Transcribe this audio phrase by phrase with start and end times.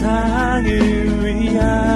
[0.00, 1.89] 세상을 위한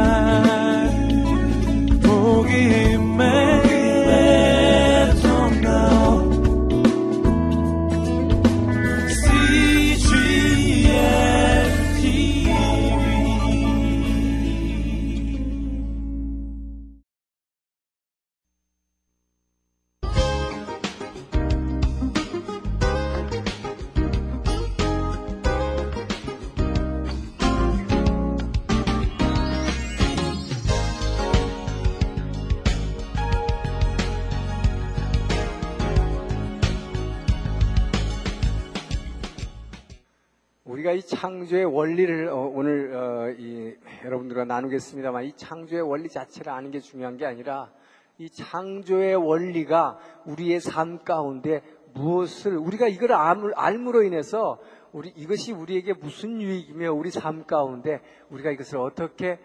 [41.25, 43.75] 창조의 원리를 어, 오늘 어, 이,
[44.05, 47.73] 여러분들과 나누겠습니다만 이 창조의 원리 자체를 아는 게 중요한 게 아니라
[48.19, 51.63] 이 창조의 원리가 우리의 삶 가운데
[51.95, 54.61] 무엇을 우리가 이걸 알므로 인해서
[54.93, 59.39] 우리 이것이 우리에게 무슨 유익이며 우리 삶 가운데 우리가 이것을 어떻게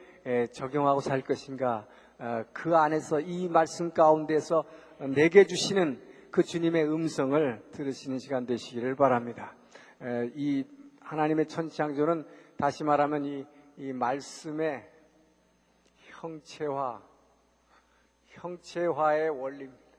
[0.51, 4.65] 적용하고 살 것인가 어, 그 안에서 이 말씀 가운데서
[5.15, 9.55] 내게 주시는 그 주님의 음성을 들으시는 시간 되시기를 바랍니다.
[10.35, 10.65] 이
[11.09, 12.23] 하나님의 천지창조는
[12.57, 13.45] 다시 말하면 이,
[13.77, 14.87] 이 말씀의
[16.19, 17.01] 형체화,
[18.27, 19.89] 형체화의 원리입니다.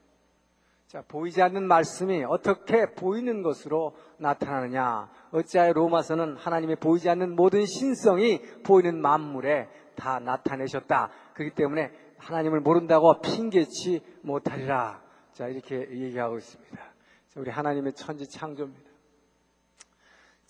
[0.87, 5.11] 자, 보이지 않는 말씀이 어떻게 보이는 것으로 나타나느냐.
[5.33, 11.11] 어찌하여 로마서는 하나님의 보이지 않는 모든 신성이 보이는 만물에 다 나타내셨다.
[11.35, 15.03] 그렇기 때문에 하나님을 모른다고 핑계치 못하리라.
[15.33, 16.77] 자, 이렇게 얘기하고 있습니다.
[16.77, 18.90] 자, 우리 하나님의 천지 창조입니다.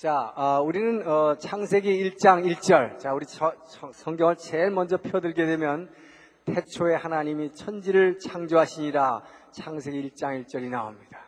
[0.01, 2.99] 자, 어, 우리는 어, 창세기 1장 1절.
[2.99, 5.91] 자, 우리 저, 저, 성경을 제일 먼저 펴들게 되면
[6.47, 11.19] 태초에 하나님이 천지를 창조하시니라 창세기 1장 1절이 나옵니다.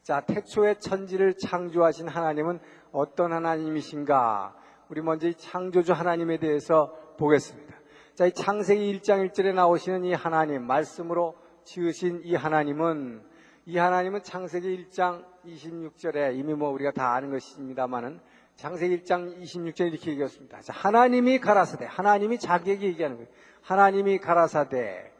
[0.00, 2.58] 자, 태초에 천지를 창조하신 하나님은
[2.90, 4.56] 어떤 하나님이신가?
[4.88, 7.74] 우리 먼저 이 창조주 하나님에 대해서 보겠습니다.
[8.14, 13.22] 자, 이 창세기 1장 1절에 나오시는 이 하나님, 말씀으로 지으신 이 하나님은
[13.66, 18.20] 이 하나님은 창세기 1장 26절에 이미 뭐 우리가 다 아는 것입니다만은
[18.56, 20.60] 창세기 1장 26절에 이렇게 얘기했습니다.
[20.68, 23.30] 하나님이 가라사대, 하나님이 자기에게 얘기하는 거예요.
[23.62, 25.12] 하나님이 가라사대,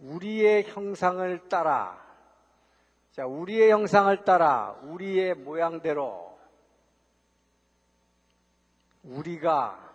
[0.00, 1.98] 우리의 형상을 따라,
[3.12, 6.38] 자, 우리의 형상을 따라, 우리의 모양대로,
[9.02, 9.94] 우리가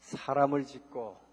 [0.00, 1.27] 사람을 짓고,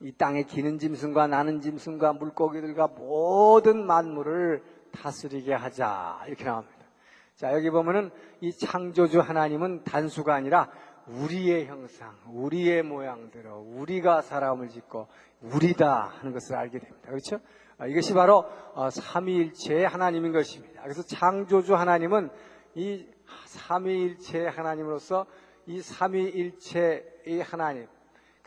[0.00, 4.62] 이 땅에 기는 짐승과 나는 짐승과 물고기들과 모든 만물을
[4.92, 6.24] 다스리게 하자.
[6.26, 6.76] 이렇게 나옵니다.
[7.34, 10.70] 자, 여기 보면은 이 창조주 하나님은 단수가 아니라
[11.06, 15.06] 우리의 형상, 우리의 모양대로 우리가 사람을 짓고
[15.40, 17.08] 우리다 하는 것을 알게 됩니다.
[17.08, 17.38] 그렇죠?
[17.78, 20.82] 아, 이것이 바로 어, 삼위일체의 하나님인 것입니다.
[20.82, 22.30] 그래서 창조주 하나님은
[22.74, 23.06] 이
[23.46, 25.26] 삼위일체의 하나님으로서
[25.66, 27.86] 이 삼위일체의 하나님,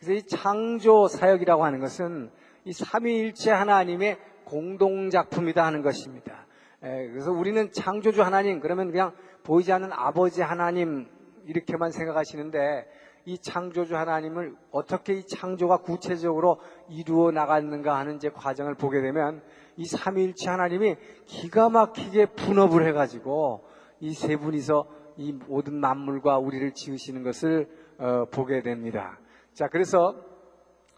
[0.00, 2.30] 그래서 이 창조 사역이라고 하는 것은
[2.64, 6.46] 이 삼위일체 하나님의 공동작품이다 하는 것입니다.
[6.80, 9.12] 그래서 우리는 창조주 하나님 그러면 그냥
[9.44, 11.06] 보이지 않는 아버지 하나님
[11.44, 12.88] 이렇게만 생각하시는데
[13.26, 19.42] 이 창조주 하나님을 어떻게 이 창조가 구체적으로 이루어 나갔는가 하는 이제 과정을 보게 되면
[19.76, 20.96] 이 삼위일체 하나님이
[21.26, 23.64] 기가 막히게 분업을 해가지고
[24.00, 24.86] 이 세 분이서
[25.18, 27.68] 이 모든 만물과 우리를 지으시는 것을
[27.98, 29.18] 어, 보게 됩니다.
[29.52, 30.14] 자, 그래서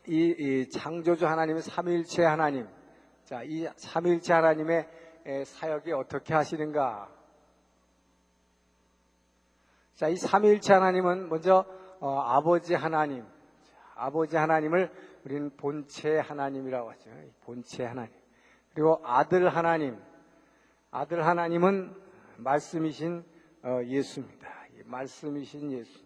[0.06, 2.68] 이, 이 창조주 하나님의 삼일체 하나님,
[3.24, 4.88] 자, 이 삼일체 하나님의
[5.44, 7.10] 사역이 어떻게 하시는가?
[9.94, 11.64] 자, 이 삼일체 하나님은 먼저
[12.00, 13.24] 어, 아버지 하나님,
[13.94, 14.90] 아버지 하나님을
[15.24, 17.10] 우리는 본체 하나님이라고 하죠.
[17.44, 18.12] 본체 하나님.
[18.74, 19.96] 그리고 아들 하나님,
[20.90, 21.94] 아들 하나님은
[22.38, 23.24] 말씀이신
[23.62, 24.50] 어, 예수입니다.
[24.84, 26.02] 말씀이신 예수.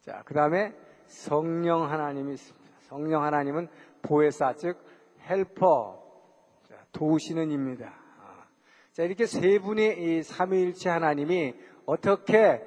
[0.00, 0.74] 자, 그 다음에
[1.06, 2.70] 성령 하나님이 있습니다.
[2.82, 3.68] 성령 하나님은
[4.02, 4.78] 보혜사, 즉
[5.28, 6.02] 헬퍼,
[6.92, 7.92] 도우시는 입니다.
[8.20, 8.44] 아.
[8.92, 11.54] 자, 이렇게 세 분의 이 삼위일체 하나님이
[11.86, 12.62] 어떻게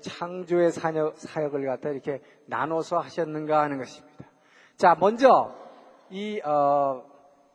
[0.00, 4.24] 창조의 사역, 을 갖다 이렇게 나눠서 하셨는가 하는 것입니다.
[4.76, 5.54] 자, 먼저
[6.10, 7.04] 이, 어,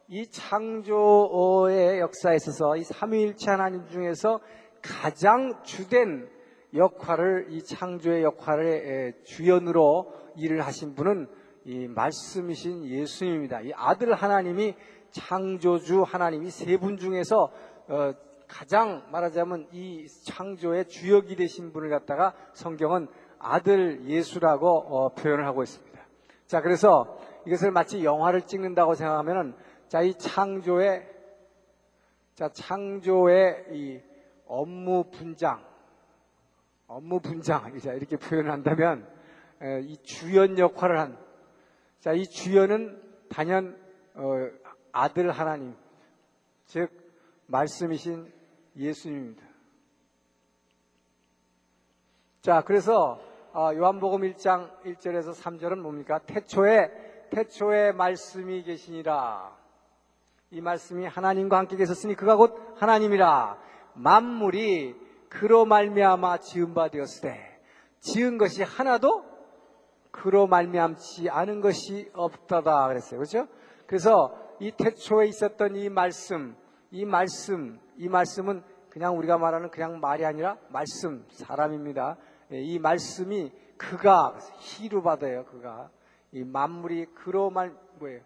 [0.07, 4.39] 이 창조의 역사에 있어서 이 삼위일체 하나님 중에서
[4.81, 6.29] 가장 주된
[6.73, 11.27] 역할을 이 창조의 역할의 주연으로 일을 하신 분은
[11.65, 13.61] 이 말씀이신 예수님입니다.
[13.61, 14.75] 이 아들 하나님이
[15.11, 17.51] 창조주 하나님이 세 분 중에서
[17.87, 18.13] 어
[18.47, 23.07] 가장 말하자면 이 창조의 주역이 되신 분을 갖다가 성경은
[23.39, 25.99] 아들 예수라고 어 표현을 하고 있습니다.
[26.47, 29.55] 자, 그래서 이것을 마치 영화를 찍는다고 생각하면은
[29.87, 31.07] 자, 이 창조의
[32.35, 33.99] 자, 창조의 이
[34.47, 35.63] 업무 분장
[36.91, 39.07] 업무 분장 자, 이렇게 표현한다면
[39.61, 41.17] 에, 이 주연 역할을 한
[41.99, 43.79] 자, 이 주연은 단연
[44.13, 44.49] 어,
[44.91, 45.73] 아들 하나님
[46.65, 46.91] 즉
[47.47, 48.31] 말씀이신
[48.75, 49.41] 예수님입니다.
[52.41, 53.21] 자, 그래서
[53.53, 56.19] 어, 요한복음 1장 1절에서 3절은 뭡니까?
[56.19, 59.57] 태초에 태초에 말씀이 계시니라.
[60.49, 63.57] 이 말씀이 하나님과 함께 계셨으니 그가 곧 하나님이라.
[63.93, 67.61] 만물이 그로 말미암아 지은 바 되었으되
[68.01, 69.23] 지은 것이 하나도
[70.11, 73.17] 그로 말미암지 않은 것이 없다다 그랬어요.
[73.17, 73.47] 그렇죠?
[73.87, 76.55] 그래서 이 태초에 있었던 이 말씀,
[76.91, 82.17] 이 말씀, 이 말씀은 그냥 우리가 말하는 그냥 말이 아니라 말씀, 사람입니다.
[82.51, 85.45] 예, 이 말씀이 그가 희루 받아요.
[85.45, 85.89] 그가
[86.33, 88.19] 이 만물이 그로 말 뭐예요?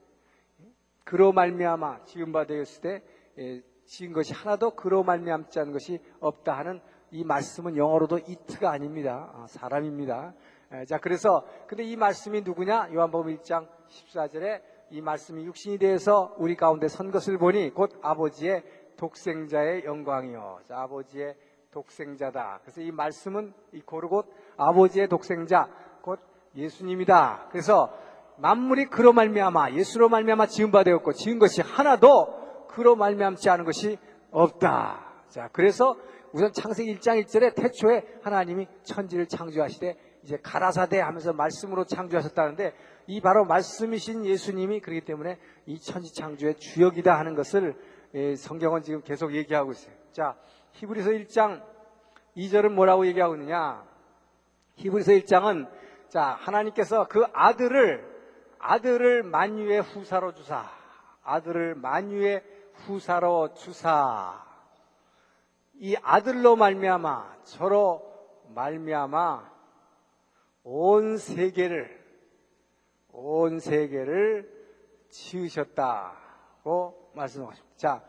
[1.03, 3.03] 그로 말미암아 지은 바 되었을 때
[3.37, 6.81] 예, 지은 것이 하나도 그로 말미암지 않은 것이 없다 하는
[7.11, 9.31] 이 말씀은 영어로도 이트가 아닙니다.
[9.33, 10.33] 아, 사람입니다.
[10.73, 12.89] 예, 자 그래서 근데 이 말씀이 누구냐?
[12.93, 14.61] 요한복음 1장 14절에
[14.91, 18.63] 이 말씀이 육신이 되어서 우리 가운데 선 것을 보니 곧 아버지의
[18.97, 20.59] 독생자의 영광이요.
[20.67, 21.35] 자, 아버지의
[21.71, 22.59] 독생자다.
[22.61, 25.67] 그래서 이 말씀은 이 고르 곧 아버지의 독생자
[26.01, 26.19] 곧
[26.55, 27.47] 예수님이다.
[27.51, 27.91] 그래서
[28.37, 33.97] 만물이 그로 말미암아 예수로 말미암아 지은 바 되었고 지은 것이 하나도 그로 말미암지 않은 것이
[34.31, 35.05] 없다.
[35.29, 35.97] 자, 그래서
[36.35, 42.73] 우선 창세기 1장 1절에 태초에 하나님이 천지를 창조하시되 이제 가라사대 하면서 말씀으로 창조하셨다는데
[43.07, 47.79] 이 바로 말씀이신 예수님이 그렇기 때문에 이 천지 창조의 주역이다 하는 것을
[48.15, 49.95] 예, 성경은 지금 계속 얘기하고 있어요.
[50.11, 50.35] 자,
[50.73, 51.63] 히브리서 1장
[52.35, 53.85] 2절은 뭐라고 얘기하고 있느냐?
[54.75, 55.69] 히브리서 1장은
[56.09, 58.13] 자, 하나님께서 그 아들을
[58.59, 60.69] 아들을 만유의 후사로 주사.
[61.23, 62.43] 아들을 만유의
[62.73, 64.44] 후사로 주사.
[65.79, 68.01] 이 아들로 말미암아 저로
[68.53, 69.51] 말미암아
[70.63, 72.03] 온 세계를
[73.11, 74.51] 온 세계를
[75.09, 77.75] 지으셨다고 말씀하십니다.
[77.77, 78.03] 자,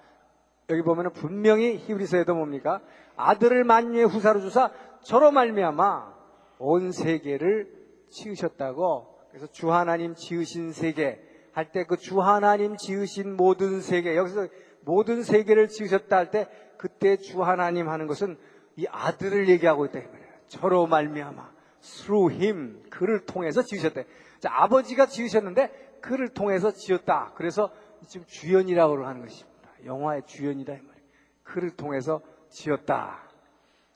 [0.70, 2.80] 여기 보면은 분명히 히브리서에도 뭡니까?
[3.16, 4.70] 아들을 만유의 후사로 주사
[5.02, 6.14] 저로 말미암아
[6.58, 7.72] 온 세계를
[8.10, 11.20] 지으셨다고 그래서 주 하나님 지으신 세계
[11.52, 14.48] 할 때 그 주 하나님 지으신 모든 세계 여기서
[14.86, 16.48] 모든 세계를 지으셨다 할 때
[16.78, 18.38] 그때 주 하나님 하는 것은
[18.76, 20.32] 이 아들을 얘기하고 있다 이 말이에요.
[20.48, 21.50] 저로 말미암아
[21.82, 24.02] through him 그를 통해서 지으셨다.
[24.38, 27.32] 자, 아버지가 지으셨는데 그를 통해서 지었다.
[27.34, 27.72] 그래서
[28.06, 29.70] 지금 주연이라고 하는 것입니다.
[29.84, 31.06] 영화의 주연이다 이 말이에요.
[31.42, 33.22] 그를 통해서 지었다.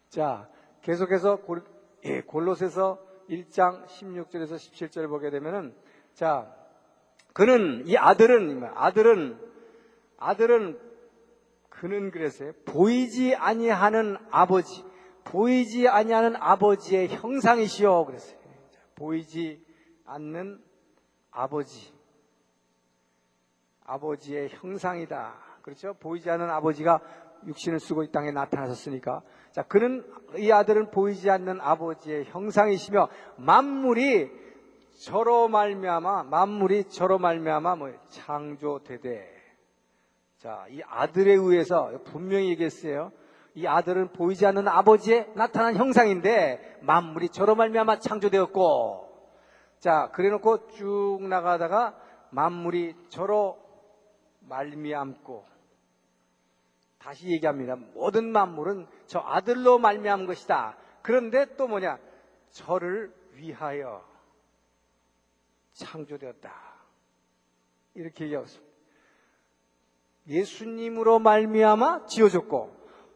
[0.08, 0.48] 자,
[0.82, 1.62] 계속해서 골,
[2.04, 2.98] 예, 골로새서
[3.28, 5.74] 1장 16절에서 17절을 보게 되면은
[6.14, 6.52] 자,
[7.32, 9.50] 그는 이 아들은 아들은
[10.20, 10.78] 아들은
[11.68, 12.52] 그는 그랬어요.
[12.66, 14.84] 보이지 아니하는 아버지,
[15.24, 18.38] 보이지 아니하는 아버지의 형상이시오 그랬어요.
[18.94, 19.64] 보이지
[20.04, 20.62] 않는
[21.30, 21.92] 아버지,
[23.84, 25.34] 아버지의 형상이다.
[25.62, 25.94] 그렇죠?
[25.94, 27.00] 보이지 않는 아버지가
[27.46, 29.22] 육신을 쓰고 이 땅에 나타나셨으니까.
[29.52, 30.04] 자, 그는
[30.36, 33.08] 이 아들은 보이지 않는 아버지의 형상이시며
[33.38, 34.30] 만물이
[35.00, 39.39] 저로 말미암아 만물이 저로 말미암아 뭐 창조되되.
[40.40, 43.12] 자, 이 아들에 의해서 분명히 얘기했어요.
[43.54, 49.36] 이 아들은 보이지 않는 아버지의 나타난 형상인데 만물이 저로 말미암아 창조되었고.
[49.80, 51.94] 자, 그래놓고 쭉 나가다가
[52.30, 53.58] 만물이 저로
[54.40, 55.46] 말미암고
[56.98, 57.76] 다시 얘기합니다.
[57.76, 60.78] 모든 만물은 저 아들로 말미암은 것이다.
[61.02, 61.98] 그런데 또 뭐냐?
[62.48, 64.02] 저를 위하여
[65.74, 66.50] 창조되었다.
[67.92, 68.69] 이렇게 얘기하고 있습니다.
[70.26, 72.70] 예수님으로 말미암아 지어졌고,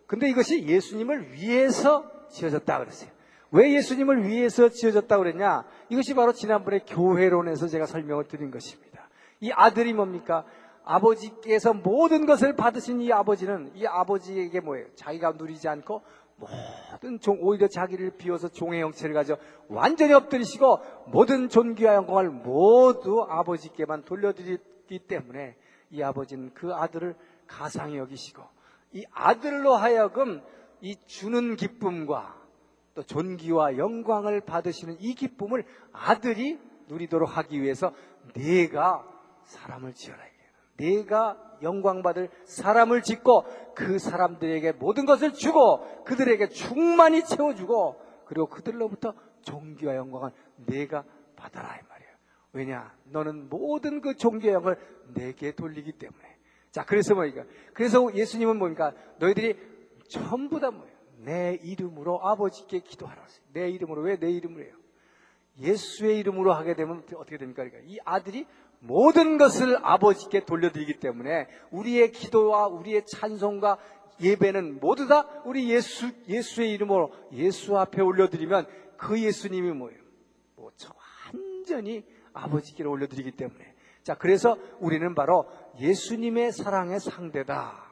[0.06, 3.10] 근데 이것이 예수님을 위해서 지어졌다 그랬어요.
[3.50, 5.64] 왜 예수님을 위해서 지어졌다 그랬냐?
[5.88, 9.08] 이것이 바로 지난번에 교회론에서 제가 설명을 드린 것입니다.
[9.40, 10.44] 이 아들이 뭡니까?
[10.84, 14.86] 아버지께서 모든 것을 받으신 이 아버지는 이 아버지에게 뭐예요?
[14.96, 16.02] 자기가 누리지 않고
[16.36, 19.36] 모든 종, 오히려 자기를 비워서 종의 형체를 가져
[19.68, 25.56] 완전히 엎드리시고 모든 존귀와 영광을 모두 아버지께만 돌려드리기 때문에
[25.94, 27.14] 이 아버지는 그 아들을
[27.46, 28.42] 가상히 여기시고
[28.92, 30.42] 이 아들로 하여금
[30.80, 32.34] 이 주는 기쁨과
[32.94, 36.58] 또 존귀와 영광을 받으시는 이 기쁨을 아들이
[36.88, 37.92] 누리도록 하기 위해서
[38.34, 39.06] 내가
[39.44, 40.22] 사람을 지어라.
[40.76, 49.94] 내가 영광받을 사람을 짓고 그 사람들에게 모든 것을 주고 그들에게 충만히 채워주고 그리고 그들로부터 종기와
[49.94, 51.04] 영광을 내가
[51.36, 51.78] 받아라.
[52.54, 52.96] 왜냐?
[53.10, 54.78] 너는 모든 그 영광을
[55.12, 56.36] 내게 돌리기 때문에.
[56.70, 57.44] 자, 그래서 뭐니까?
[57.74, 58.94] 그래서 예수님은 뭡니까?
[59.18, 59.58] 너희들이
[60.08, 60.94] 전부 다 뭐예요?
[61.18, 63.22] 내 이름으로 아버지께 기도하라.
[63.52, 64.74] 내 이름으로 왜 내 이름으로 해요?
[65.60, 67.64] 예수의 이름으로 하게 되면 어떻게 됩니까?
[67.64, 68.46] 그러니까 이 아들이
[68.80, 73.78] 모든 것을 아버지께 돌려드리기 때문에 우리의 기도와 우리의 찬송과
[74.20, 80.00] 예배는 모두 다 우리 예수, 예수의 이름으로 예수 앞에 올려드리면 그 예수님이 뭐예요?
[80.56, 80.70] 뭐,
[81.64, 83.74] 완전히 아버지께 올려드리기 때문에.
[84.02, 85.48] 자, 그래서 우리는 바로
[85.80, 87.82] 예수님의 사랑의 상대다.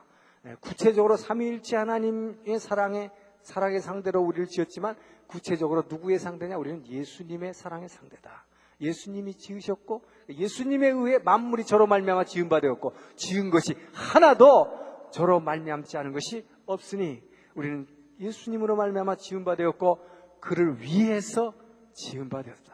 [0.42, 4.96] 네, 구체적으로 삼위일체 하나님의 사랑의, 사랑의 상대로 우리를 지었지만
[5.26, 6.58] 구체적으로 누구의 상대냐?
[6.58, 8.44] 우리는 예수님의 사랑의 상대다.
[8.80, 15.96] 예수님이 지으셨고 예수님에 의해 만물이 저로 말미암아 지은 바 되었고 지은 것이 하나도 저로 말미암지
[15.96, 17.22] 않은 것이 없으니
[17.54, 17.86] 우리는
[18.18, 20.04] 예수님으로 말미암아 지은 바 되었고
[20.40, 21.54] 그를 위해서
[21.94, 22.72] 지은 바 되었다.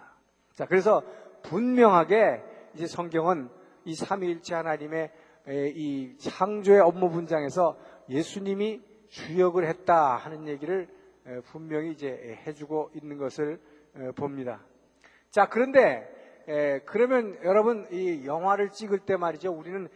[0.55, 1.03] 자, 그래서
[1.43, 2.43] 분명하게
[2.75, 3.49] 이제 성경은
[3.85, 5.11] 이 삼위일체 하나님의
[5.49, 7.79] 이 창조의 업무 분장에서
[8.09, 10.89] 예수님이 주역을 했다 하는 얘기를
[11.47, 13.61] 분명히 이제 해주고 있는 것을
[14.17, 14.65] 봅니다.
[15.31, 16.09] 자, 그런데
[16.49, 19.53] 에, 그러면 여러분 이 영화를 찍을 때 말이죠.
[19.53, 19.89] 우리는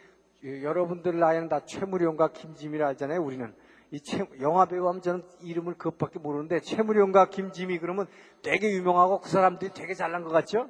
[0.45, 3.23] 여러분들 나이는 다 최무룡과 김지미라 하잖아요.
[3.23, 3.55] 우리는
[3.91, 8.07] 이 최, 영화 배우 하면 저는 이름을 그것밖에 모르는데 최무룡과 김지미 그러면
[8.43, 10.69] 되게 유명하고 그 사람들이 되게 잘난 것 같죠?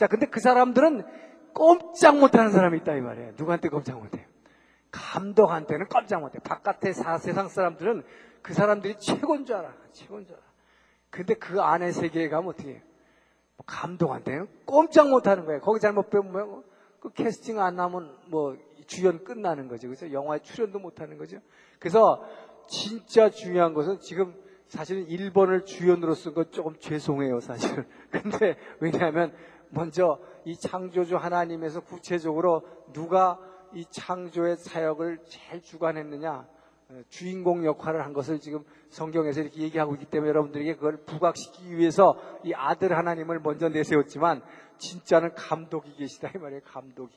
[0.00, 1.04] 자, 근데 그 사람들은
[1.52, 3.32] 꼼짝 못하는 사람이 있다 이 말이에요.
[3.36, 4.24] 누구한테 꼼짝 못해요?
[4.90, 6.36] 감독한테는 꼼짝 못해.
[6.36, 8.02] 요 바깥의 사, 세상 사람들은
[8.40, 9.74] 그 사람들이 최고인 줄 알아.
[9.92, 10.42] 최고인 줄 알아.
[11.10, 12.80] 근데 그 안에 세계에 가면 어떻게 해요?
[13.58, 15.60] 뭐 감독한테는 꼼짝 못하는 거예요.
[15.60, 16.62] 거기 잘못 배우면
[17.00, 19.86] 그 캐스팅 안 나면 뭐 주연 끝나는 거죠.
[19.86, 21.40] 그래서 영화에 출연도 못하는 거죠.
[21.78, 22.26] 그래서
[22.68, 24.34] 진짜 중요한 것은 지금
[24.66, 27.84] 사실은 1번을 주연으로 쓴건 조금 죄송해요, 사실은.
[28.10, 29.34] 근데 왜냐하면
[29.70, 32.62] 먼저 이 창조주 하나님에서 구체적으로
[32.92, 33.38] 누가
[33.72, 36.46] 이 창조의 사역을 제일 주관했느냐,
[36.90, 42.16] 어, 주인공 역할을 한 것을 지금 성경에서 이렇게 얘기하고 있기 때문에 여러분들에게 그걸 부각시키기 위해서
[42.42, 44.42] 이 아들 하나님을 먼저 내세웠지만
[44.78, 46.62] 진짜는 감독이 계시다 이 말이에요.
[46.64, 47.14] 감독이.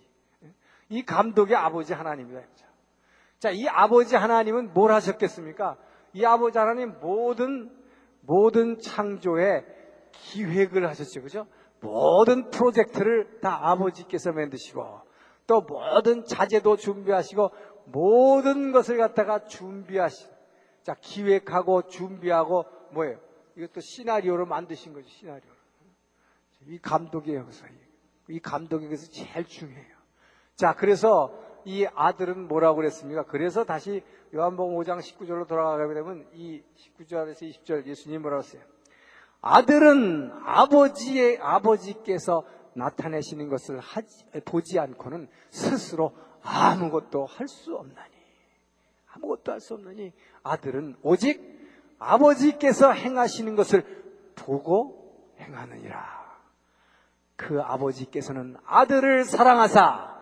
[0.90, 2.42] 이 감독이 아버지 하나님이다.
[3.40, 5.78] 자, 이 아버지 하나님은 뭘 하셨겠습니까?
[6.14, 7.72] 이 아버지 하나님 모든
[8.22, 9.66] 모든 창조의
[10.12, 11.22] 기획을 하셨죠.
[11.22, 11.48] 그죠?
[11.84, 15.02] 모든 프로젝트를 다 아버지께서 만드시고
[15.46, 17.52] 또 모든 자재도 준비하시고
[17.86, 20.30] 모든 것을 갖다가 준비하시,
[20.84, 23.20] 자, 기획하고 준비하고 뭐예요?
[23.58, 25.52] 이것도 시나리오로 만드신 거죠, 시나리오.
[26.68, 27.66] 이 감독이 여기서,
[28.30, 29.98] 이 감독이 여기서 제일 중요해요.
[30.56, 33.24] 자, 그래서 이 아들은 뭐라고 그랬습니까?
[33.24, 34.02] 그래서 다시
[34.34, 38.62] 요한복음 5장 19절로 돌아가게 되면 이 19절에서 20절 예수님이 뭐라고 했어요?
[39.44, 42.46] 아들은 아버지의 아버지께서
[42.76, 48.14] 나타내시는 것을 하지, 보지 않고는 스스로 아무것도 할 수 없나니
[49.14, 51.42] 아무것도 할 수 없나니 아들은 오직
[52.00, 53.84] 아버지께서 행하시는 것을
[54.36, 56.24] 보고 행하느니라.
[57.36, 60.18] 그 아버지께서는 아들을 사랑하사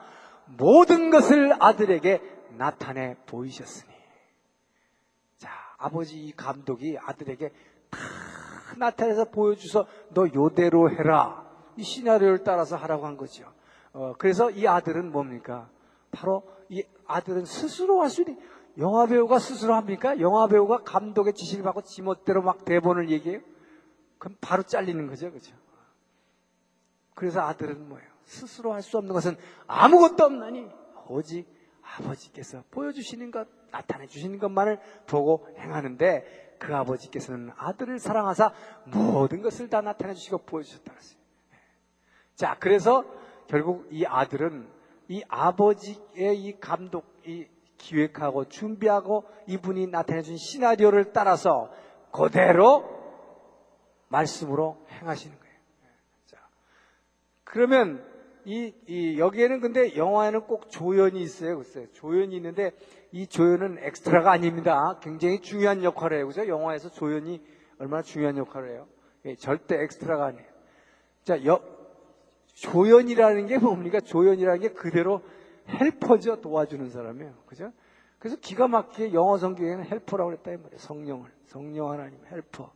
[0.47, 2.21] 모든 것을 아들에게
[2.57, 3.93] 나타내 보이셨으니.
[5.37, 7.49] 자, 아버지 이 감독이 아들에게
[7.89, 7.99] 다
[8.77, 11.45] 나타내서 보여주서 너 요대로 해라.
[11.77, 13.45] 이 시나리오를 따라서 하라고 한 거죠.
[13.93, 15.69] 어, 그래서 이 아들은 뭡니까?
[16.11, 18.39] 바로 이 아들은 스스로 할 수 있는
[18.77, 20.19] 영화 배우가 스스로 합니까?
[20.19, 23.41] 영화 배우가 감독의 지시를 받고 지멋대로 막 대본을 얘기해요?
[24.17, 25.53] 그럼 바로 잘리는 거죠, 그죠?
[27.15, 28.07] 그래서 아들은 뭐예요?
[28.23, 29.35] 스스로 할 수 없는 것은
[29.67, 30.69] 아무것도 없나니
[31.07, 31.45] 오직
[31.81, 38.53] 아버지께서 보여주시는 것, 나타내 주시는 것만을 보고 행하는데 그 아버지께서는 아들을 사랑하사
[38.85, 41.19] 모든 것을 다 나타내 주시고 보여주셨다 그랬어요.
[42.35, 43.03] 자, 그래서
[43.47, 44.69] 결국 이 아들은
[45.07, 47.47] 이 아버지의 이 감독, 이
[47.79, 51.73] 기획하고 준비하고 이분이 나타내준 시나리오를 따라서
[52.11, 52.85] 그대로
[54.09, 55.55] 말씀으로 행하시는 거예요.
[56.27, 56.37] 자,
[57.43, 58.05] 그러면
[58.45, 61.57] 이, 이, 여기에는 근데 영화에는 꼭 조연이 있어요.
[61.57, 62.71] 글쎄 조연이 있는데
[63.11, 64.97] 이 조연은 엑스트라가 아닙니다.
[65.01, 66.27] 굉장히 중요한 역할을 해요.
[66.27, 66.47] 그죠?
[66.47, 67.41] 영화에서 조연이
[67.77, 68.87] 얼마나 중요한 역할을 해요.
[69.25, 70.45] 예, 절대 엑스트라가 아니에요.
[71.23, 71.61] 자, 여,
[72.53, 73.99] 조연이라는 게 뭡니까?
[73.99, 75.21] 조연이라는 게 그대로
[75.67, 76.41] helper죠.
[76.41, 77.33] 도와주는 사람이에요.
[77.45, 77.71] 그죠?
[78.19, 80.77] 그래서 기가 막히게 영어 성경에는 helper라고 그랬다 이 말이에요.
[80.77, 81.31] 성령을.
[81.45, 82.71] 성령 하나님 helper.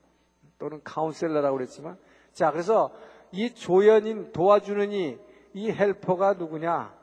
[0.58, 1.98] 또는 counselor라고 그랬지만
[2.34, 2.92] 자, 그래서
[3.32, 5.18] 이 조연인 도와주는 이,
[5.54, 6.94] 이 helper가 누구냐?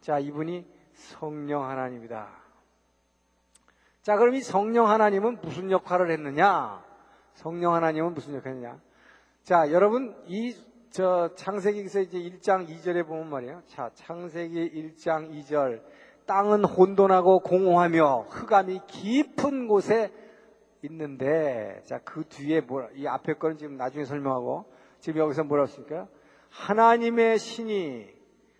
[0.00, 2.41] 자, 이분이 성령 하나님이다.
[4.02, 6.84] 자, 그럼 이 성령 하나님은 무슨 역할을 했느냐?
[7.34, 8.80] 성령 하나님은 무슨 역할을 했느냐?
[9.44, 13.62] 자, 여러분, 이 저 창세기에서 이제 1장 2절에 보면 말이에요.
[13.66, 15.82] 자, 창세기 1장 2절.
[16.26, 20.12] 땅은 혼돈하고 공허하며 흑암이 깊은 곳에
[20.82, 24.66] 있는데, 자, 그 뒤에 뭐라, 이 앞에 거는 지금 나중에 설명하고,
[25.00, 26.08] 지금 여기서 뭐라고 했습니까?
[26.50, 28.08] 하나님의 신이,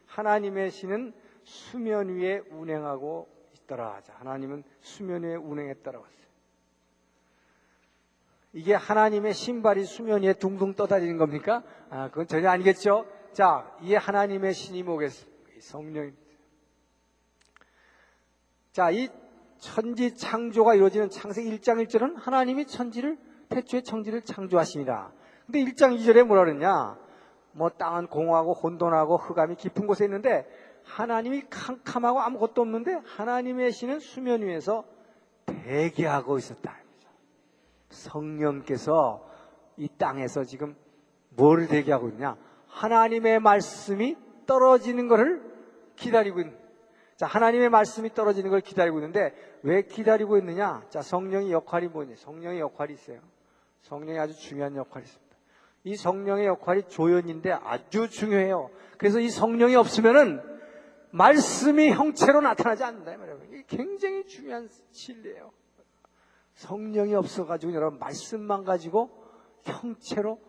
[0.06, 1.12] 하나님의 신은
[1.44, 3.28] 수면 위에 운행하고
[3.72, 4.00] 있더라.
[4.02, 6.22] 자, 하나님은 수면 위에 운행했다라고 했어요.
[8.52, 11.62] 이게 하나님의 신발이 수면 위에 둥둥 떠다니는 겁니까?
[11.88, 13.06] 아, 그건 전혀 아니겠죠?
[13.32, 15.32] 자, 이게 하나님의 신이 뭐겠습니까?
[15.60, 16.22] 성령입니다.
[18.72, 19.08] 자, 이
[19.58, 25.12] 천지 창조가 이루어지는 창세기 1장 1절은 하나님이 천지를, 태초에 천지를 창조하십니다.
[25.46, 26.98] 근데 1장 2절에 뭐라 그랬냐?
[27.52, 30.46] 뭐 땅은 공허하고 혼돈하고 흑암이 깊은 곳에 있는데
[30.84, 34.84] 하나님이 캄캄하고 아무것도 없는데 하나님의 신은 수면 위에서
[35.46, 36.76] 대기하고 있었다.
[37.90, 39.28] 성령께서
[39.76, 40.74] 이 땅에서 지금
[41.30, 42.36] 뭘 대기하고 있냐?
[42.68, 45.42] 하나님의 말씀이 떨어지는 것을
[45.96, 46.56] 기다리고 있는.
[47.16, 50.82] 자, 하나님의 말씀이 떨어지는 걸 기다리고 있는데 왜 기다리고 있느냐?
[50.88, 52.16] 자, 성령의 역할이 뭐니?
[52.16, 53.20] 성령의 역할이 있어요.
[53.82, 55.36] 성령이 아주 중요한 역할이 있습니다.
[55.84, 58.70] 이 성령의 역할이 조연인데 아주 중요해요.
[58.98, 60.51] 그래서 이 성령이 없으면은
[61.12, 63.12] 말씀이 형체로 나타나지 않는다.
[63.48, 65.52] 이게 굉장히 중요한 진리예요.
[66.54, 69.10] 성령이 없어가지고 여러분 말씀만 가지고
[69.62, 70.40] 형체로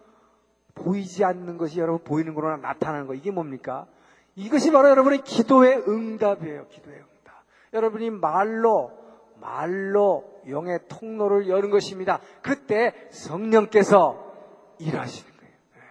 [0.75, 3.87] 보이지 않는 것이 여러분 보이는 거로 나타나는 거 이게 뭡니까?
[4.35, 6.67] 이것이 바로 여러분의 기도의 응답이에요.
[6.67, 7.43] 기도의 응답.
[7.73, 8.91] 여러분이 말로
[9.39, 12.19] 말로 영의 통로를 여는 것입니다.
[12.41, 14.33] 그때 성령께서
[14.79, 15.53] 일하시는 거예요.
[15.73, 15.81] 네.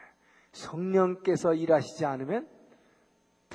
[0.53, 2.49] 성령께서 일하시지 않으면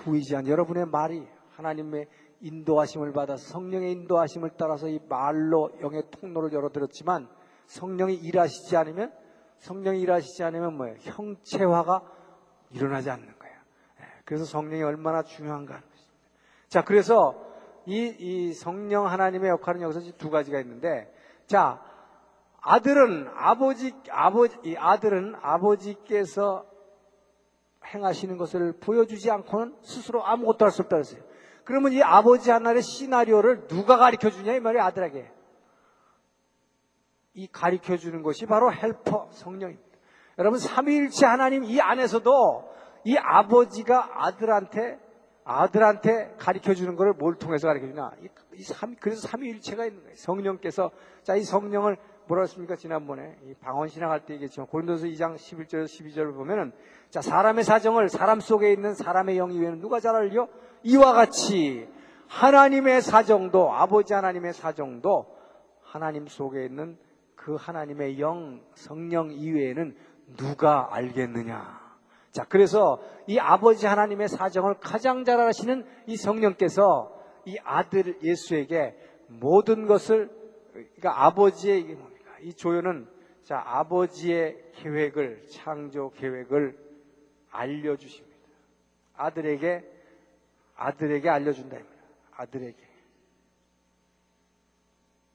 [0.07, 2.07] 보이지 않는 여러분의 말이 하나님의
[2.39, 7.27] 인도하심을 받아서 성령의 인도하심을 따라서 이 말로 영의 통로를 열어드렸지만
[7.65, 9.11] 성령이 일하시지 않으면
[9.59, 10.95] 성령이 일하시지 않으면 뭐예요?
[10.99, 12.01] 형체화가
[12.71, 13.55] 일어나지 않는 거예요.
[13.99, 16.17] 예, 그래서 성령이 얼마나 중요한가 하는 것입니다.
[16.69, 17.43] 자, 그래서
[17.85, 21.11] 이, 이 성령 하나님의 역할은 여기서 두 가지가 있는데,
[21.47, 21.81] 자,
[22.61, 26.65] 아들은 아버지, 아버지, 이 아들은 아버지께서
[27.93, 31.21] 행하시는 것을 보여주지 않고는 스스로 아무것도 할 수 없다 그랬어요.
[31.63, 35.31] 그러면 이 아버지 하나의 시나리오를 누가 가르쳐 주냐 이 말이 아들에게.
[37.33, 39.87] 이 가르쳐 주는 것이 바로 헬퍼 성령입니다.
[40.39, 42.31] 여러분 삼위일체 하나님 이 안에서도
[43.05, 44.99] 이 아버지가 아들한테
[45.43, 48.11] 아들한테 가르쳐 주는 것을 뭘 통해서 가르쳐?
[48.21, 50.15] 이, 이 삼, 그래서 삼위일체가 있는 거예요.
[50.15, 50.91] 성령께서
[51.23, 52.75] 자 이 성령을 뭐라 했습니까?
[52.75, 56.73] 지난번에 이 방언 신앙할 때 얘기했지만 고린도서 2장 11절 12절을 보면은
[57.09, 60.47] 자 사람의 사정을 사람 속에 있는 사람의 영 이외에는 누가 잘 알려?
[60.83, 61.87] 이와 같이
[62.27, 65.25] 하나님의 사정도 아버지 하나님의 사정도
[65.81, 66.97] 하나님 속에 있는
[67.35, 69.95] 그 하나님의 영 성령 이외에는
[70.35, 71.87] 누가 알겠느냐?
[72.31, 79.87] 자, 그래서 이 아버지 하나님의 사정을 가장 잘 아시는 이 성령께서 이 아들 예수에게 모든
[79.87, 80.29] 것을
[80.73, 81.97] 그러니까 아버지의
[82.47, 83.09] 이 조연은
[83.43, 86.77] 자, 아버지의 계획을 창조 계획을
[87.51, 88.37] 알려 주십니다.
[89.17, 89.83] 아들에게
[90.75, 91.77] 아들에게 알려준다.
[92.31, 92.77] 아들에게.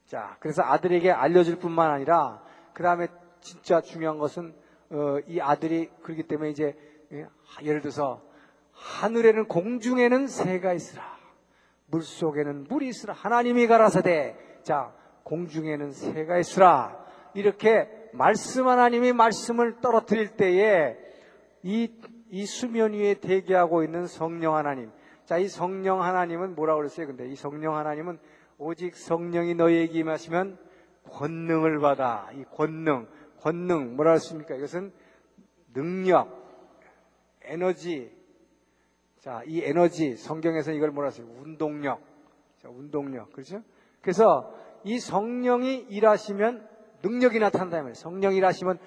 [0.07, 3.07] 자, 그래서 아들에게 알려줄 뿐만 아니라, 그 다음에
[3.41, 4.55] 진짜 중요한 것은,
[4.89, 6.75] 어, 이 아들이 그렇기 때문에 이제,
[7.11, 7.27] 예,
[7.61, 8.23] 예를 들어서,
[8.71, 11.03] 하늘에는 공중에는 새가 있으라.
[11.87, 13.13] 물 속에는 물이 있으라.
[13.13, 14.61] 하나님이 가라사대.
[14.63, 17.02] 자, 공중에는 새가 있으라.
[17.33, 20.97] 이렇게 말씀 하나님이 말씀을 떨어뜨릴 때에
[21.63, 21.91] 이,
[22.29, 24.91] 이 수면 위에 대기하고 있는 성령 하나님,
[25.25, 27.07] 자, 이 성령 하나님은 뭐라고 그랬어요?
[27.07, 28.19] 근데 이 성령 하나님은
[28.57, 30.57] 오직 성령이 너희에게 임하시면
[31.09, 32.29] 권능을 받아.
[32.33, 33.07] 이 권능,
[33.39, 34.55] 권능, 뭐라 했습니까?
[34.55, 34.93] 이것은
[35.73, 36.43] 능력,
[37.41, 38.11] 에너지.
[39.19, 41.27] 자, 이 에너지, 성경에서 이걸 뭐라 했어요?
[41.39, 42.01] 운동력.
[42.57, 43.31] 자, 운동력.
[43.31, 43.63] 그렇죠?
[44.01, 46.72] 그래서 이 성령이 일하시면
[47.03, 47.81] 능력이 나타난다.
[47.81, 48.79] 면 성령이 일하시면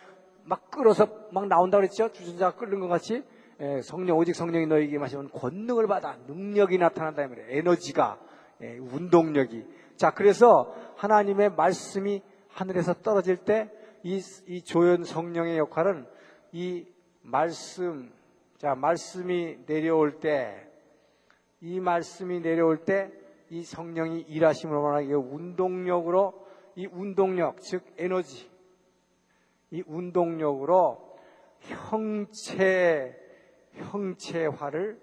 [0.45, 2.11] 막 끌어서 막 나온다 그랬죠?
[2.13, 3.23] 주전자가 끓는 것 같이.
[3.61, 7.49] 예, 성령 오직 성령이 너에게 마시면 권능을 받아 능력이 나타난다 이 말이에요.
[7.51, 8.19] 에너지가
[8.63, 9.65] 예, 운동력이.
[9.97, 13.71] 자 그래서 하나님의 말씀이 하늘에서 떨어질 때
[14.05, 16.07] 이 이 조연 성령의 역할은
[16.53, 16.87] 이
[17.23, 18.13] 말씀
[18.59, 20.63] 자 말씀이 내려올 때
[21.61, 23.11] 이 말씀이 내려올 때
[23.51, 26.46] 이 성령이 일하심으로 말하기 운동력으로
[26.77, 28.49] 이 운동력 즉 에너지
[29.71, 31.19] 이 운동력으로
[31.61, 33.17] 형체
[33.73, 35.01] 형체화를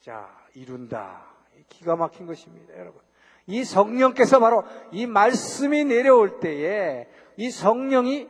[0.00, 1.26] 자 이룬다.
[1.68, 3.00] 기가 막힌 것입니다, 여러분.
[3.46, 8.28] 이 성령께서 바로 이 말씀이 내려올 때에 이 성령이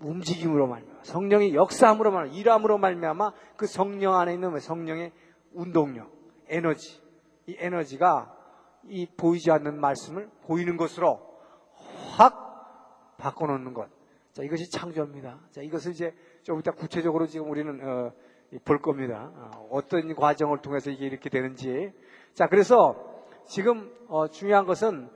[0.00, 5.12] 움직임으로 말미암아 성령이 역사함으로 말미암아 일함으로 말미암아 그 성령 안에 있는 성령의
[5.52, 6.10] 운동력,
[6.48, 7.00] 에너지,
[7.46, 8.34] 이 에너지가
[8.84, 11.27] 이 보이지 않는 말씀을 보이는 것으로
[12.18, 13.88] 확 바꿔놓는 것.
[14.32, 15.38] 자, 이것이 창조입니다.
[15.52, 18.12] 자, 이것을 이제 좀 이따 구체적으로 지금 우리는 어,
[18.64, 19.30] 볼 겁니다.
[19.70, 21.92] 어, 떤 과정을 통해서 이게 이렇게 되는지.
[22.34, 22.96] 자, 그래서
[23.46, 25.08] 지금 어, 중요한 것은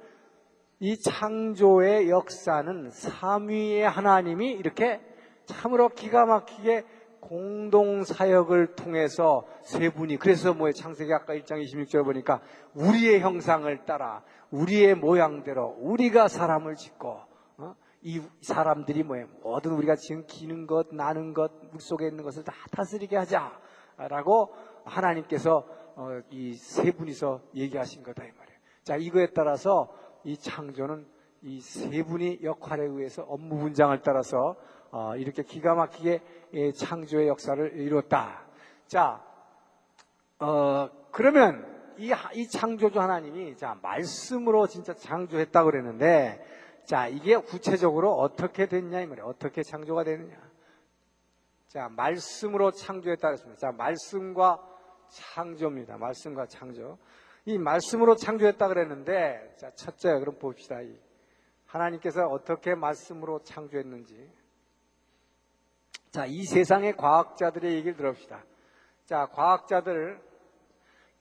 [0.78, 5.00] 이 창조의 역사는 삼위의 하나님이 이렇게
[5.44, 6.84] 참으로 기가 막히게
[7.22, 12.40] 공동 사역을 통해서 세 분이 그래서 뭐에 창세기 아까 1장 26절 보니까
[12.74, 17.20] 우리의 형상을 따라 우리의 모양대로 우리가 사람을 짓고
[17.58, 17.74] 어?
[18.02, 19.28] 이 사람들이 뭐예요?
[19.40, 24.52] 모든 우리가 지금 기는 것, 나는 것, 물속에 있는 것을 다 다스리게 하자라고
[24.84, 28.58] 하나님께서 어, 이 세 분이서 얘기하신 거다 이 말이에요.
[28.82, 29.88] 자 이거에 따라서
[30.24, 31.06] 이 창조는
[31.44, 34.56] 이 세 분이 역할에 의해서 업무 분장을 따라서
[34.92, 36.20] 어, 이렇게 기가 막히게
[36.52, 38.42] 예, 창조의 역사를 이뤘다.
[38.86, 39.24] 자,
[40.38, 46.44] 어, 그러면 이, 이 창조주 하나님이 자 말씀으로 진짜 창조했다 고 그랬는데
[46.84, 49.26] 자 이게 구체적으로 어떻게 됐냐 이 말이에요.
[49.26, 50.36] 어떻게 창조가 되느냐.
[51.68, 53.58] 자 말씀으로 창조했다 그랬습니다.
[53.58, 54.62] 자 말씀과
[55.08, 55.96] 창조입니다.
[55.96, 56.98] 말씀과 창조.
[57.46, 60.80] 이 말씀으로 창조했다 그랬는데 자 첫째 그럼 봅시다.
[61.64, 64.41] 하나님께서 어떻게 말씀으로 창조했는지.
[66.12, 68.44] 자, 이 세상의 과학자들의 얘기를 들읍시다.
[69.06, 70.20] 자, 과학자들,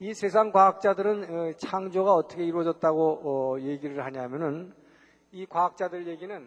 [0.00, 4.74] 이 세상 과학자들은 어, 창조가 어떻게 이루어졌다고 어, 얘기를 하냐면은
[5.30, 6.46] 이 과학자들 얘기는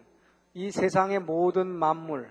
[0.54, 2.30] 이 세상의 모든 만물,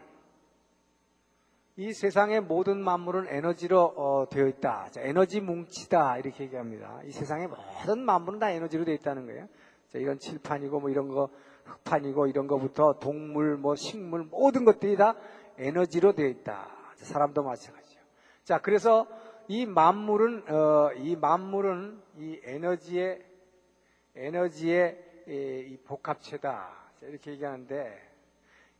[1.74, 4.90] 이 세상의 모든 만물은 에너지로 어, 되어 있다.
[4.92, 7.00] 자, 에너지 뭉치다 이렇게 얘기합니다.
[7.06, 9.48] 이 세상의 모든 만물은 다 에너지로 되어 있다는 거예요.
[9.88, 11.28] 자, 이런 칠판이고 뭐 이런 거
[11.64, 15.16] 흙판이고 이런 거부터 동물, 뭐 식물 모든 것들이 다
[15.58, 16.68] 에너지로 되어 있다.
[16.96, 18.00] 사람도 마찬가지죠.
[18.44, 19.06] 자, 그래서
[19.48, 23.24] 이 만물은 어, 이 만물은 이 에너지의
[24.16, 25.32] 에너지의 이,
[25.72, 26.70] 이 복합체다.
[27.02, 28.00] 이렇게 얘기하는데,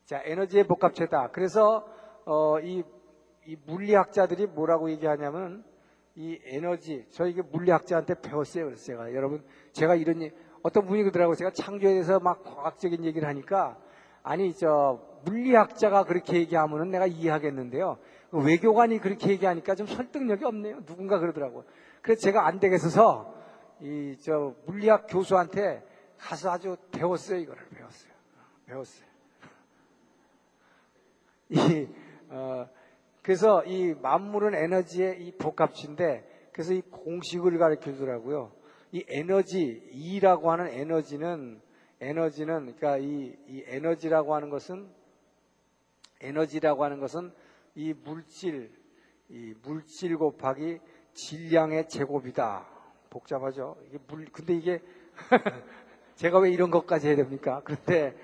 [0.05, 1.31] 자, 에너지의 복합체다.
[1.33, 1.87] 그래서
[2.25, 2.83] 어, 이,
[3.47, 5.65] 이 물리학자들이 뭐라고 얘기하냐면
[6.17, 8.67] 이 에너지 저 이게 물리학자한테 배웠어요.
[8.67, 10.31] 그래서 제가 여러분 제가 이런
[10.63, 11.35] 어떤 분이 그러더라고요.
[11.35, 13.77] 제가 창조에 대해서 막 과학적인 얘기를 하니까
[14.23, 17.99] 아니 저 물리학자가 그렇게 얘기하면은 내가 이해하겠는데요.
[18.31, 20.85] 그 외교관이 그렇게 얘기하니까 좀 설득력이 없네요.
[20.85, 21.65] 누군가 그러더라고요.
[22.03, 23.35] 그래서 제가 안 되겠어서
[23.81, 25.83] 이 저 물리학 교수한테
[26.19, 27.39] 가서 아주 배웠어요.
[27.39, 28.13] 이거를 배웠어요.
[28.67, 29.07] 배웠어요.
[31.51, 31.89] 이
[32.31, 32.69] 어,
[33.23, 38.53] 그래서 이 만물은 에너지의 이 복합치인데 그래서 이 공식을 가르쳐 주더라고요.
[38.93, 41.61] 이 에너지, E라고 하는 에너지는
[42.01, 44.89] 에너지는 그러니까 이, 이 에너지라고 하는 것은
[46.25, 47.33] 에너지라고 하는 것은
[47.75, 48.73] 이 물질,
[49.29, 50.81] 이 물질 곱하기
[51.15, 52.67] 질량의 제곱이다.
[53.11, 53.77] 복잡하죠.
[53.87, 54.83] 이게 물, 근데 이게
[56.17, 57.61] 제가 왜 이런 것까지 해야 됩니까?
[57.65, 58.17] 그런데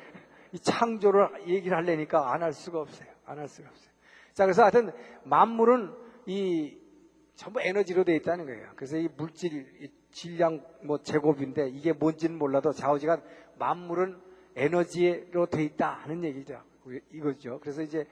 [0.53, 3.09] 이 창조를 얘기를 하려니까 안 할 수가 없어요.
[3.25, 3.91] 안 할 수가 없어요.
[4.35, 4.93] 자, 그래서 하여튼
[5.25, 5.93] 만물은
[6.27, 6.77] 이
[7.35, 8.69] 전부 에너지로 되어 있다는 거예요.
[8.77, 13.23] 그래서 이 물질, 이 질량 뭐 제곱인데 이게 뭔지는 몰라도 좌우지간
[13.59, 14.21] 만물은
[14.57, 16.61] 에너지로 되어 있다 하는 얘기죠.
[17.13, 17.61] 이거죠.
[17.61, 18.07] 그래서 이제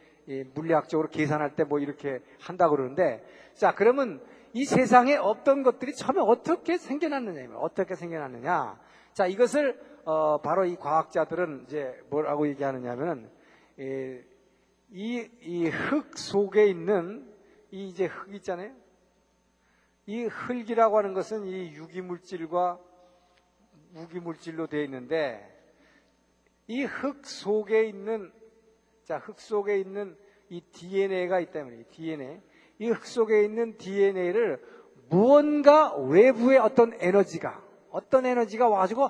[0.54, 4.20] 물리학적으로 계산할 때 뭐 이렇게 한다고 그러는데 자, 그러면
[4.52, 8.78] 이 세상에 없던 것들이 처음에 어떻게 생겨났느냐, 어떻게 생겨났느냐.
[9.12, 13.30] 자, 이것을 어, 바로 이 과학자들은 이제 뭐라고 얘기하느냐면은
[14.90, 17.30] 이흙 속에 있는
[17.70, 18.72] 이 이제 흙 있잖아요.
[20.06, 22.78] 이 흙이라고 하는 것은 이 유기물질과
[23.92, 25.54] 무기물질로 되어 있는데
[26.68, 28.32] 이 흙 속에 있는
[29.08, 30.14] 자, 흙 속에 있는
[30.50, 32.40] 이 DNA가 있다면 DNA.
[32.78, 34.62] 이 흙 속에 있는 DNA를
[35.08, 37.58] 무언가 외부의 어떤 에너지가
[37.90, 39.08] 어떤 에너지가 와가지고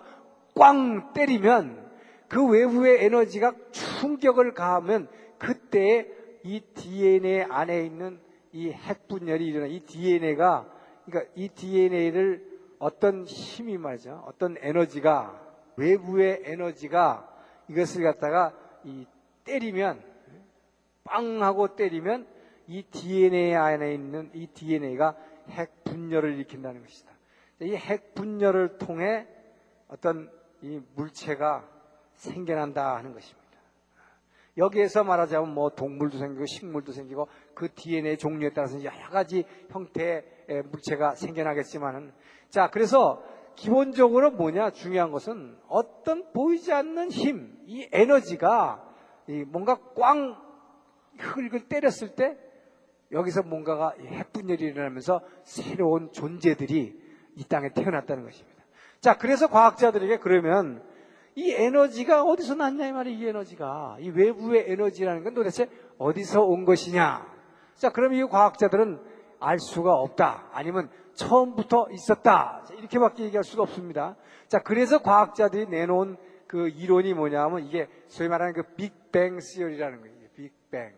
[0.54, 1.90] 꽝 때리면
[2.28, 6.08] 그 외부의 에너지가 충격을 가하면 그때
[6.44, 8.20] 이 DNA 안에 있는
[8.52, 10.72] 이 핵분열이 일어나 이 DNA가
[11.06, 12.46] 그러니까 이 DNA를
[12.78, 14.22] 어떤 힘이 말이죠.
[14.28, 15.42] 어떤 에너지가
[15.74, 17.28] 외부의 에너지가
[17.68, 18.52] 이것을 갖다가
[18.84, 19.04] 이
[19.48, 20.02] 때리면
[21.04, 22.26] 빵 하고 때리면
[22.66, 25.16] 이 DNA 안에 있는 이 DNA가
[25.48, 27.11] 핵 분열을 일으킨다는 것이다.
[27.61, 29.26] 이 핵 분열을 통해
[29.88, 30.30] 어떤
[30.61, 31.66] 이 물체가
[32.14, 33.48] 생겨난다 하는 것입니다.
[34.58, 41.14] 여기에서 말하자면 뭐 동물도 생기고 식물도 생기고 그 DNA 종류에 따라서 여러 가지 형태의 물체가
[41.14, 42.12] 생겨나겠지만은
[42.50, 43.22] 자 그래서
[43.54, 48.88] 기본적으로 뭐냐 중요한 것은 어떤 보이지 않는 힘, 이 에너지가
[49.28, 50.36] 이 뭔가 꽝
[51.18, 52.36] 흙을 때렸을 때
[53.12, 57.00] 여기서 뭔가가 핵분열이 일어나면서 새로운 존재들이
[57.36, 58.64] 이 땅에 태어났다는 것입니다.
[59.00, 60.82] 자, 그래서 과학자들에게 그러면
[61.34, 63.18] 이 에너지가 어디서 났냐 이 말이에요.
[63.18, 67.26] 이 에너지가 이 외부의 에너지라는 건 도대체 어디서 온 것이냐?
[67.76, 69.00] 자, 그럼 이 과학자들은
[69.40, 70.48] 알 수가 없다.
[70.52, 72.64] 아니면 처음부터 있었다.
[72.66, 74.16] 자, 이렇게밖에 얘기할 수가 없습니다.
[74.48, 76.16] 자, 그래서 과학자들이 내놓은
[76.48, 80.14] 그 이론이 뭐냐면 이게 소위 말하는 그 빅뱅 시어리라는 거예요.
[80.34, 80.94] 빅뱅.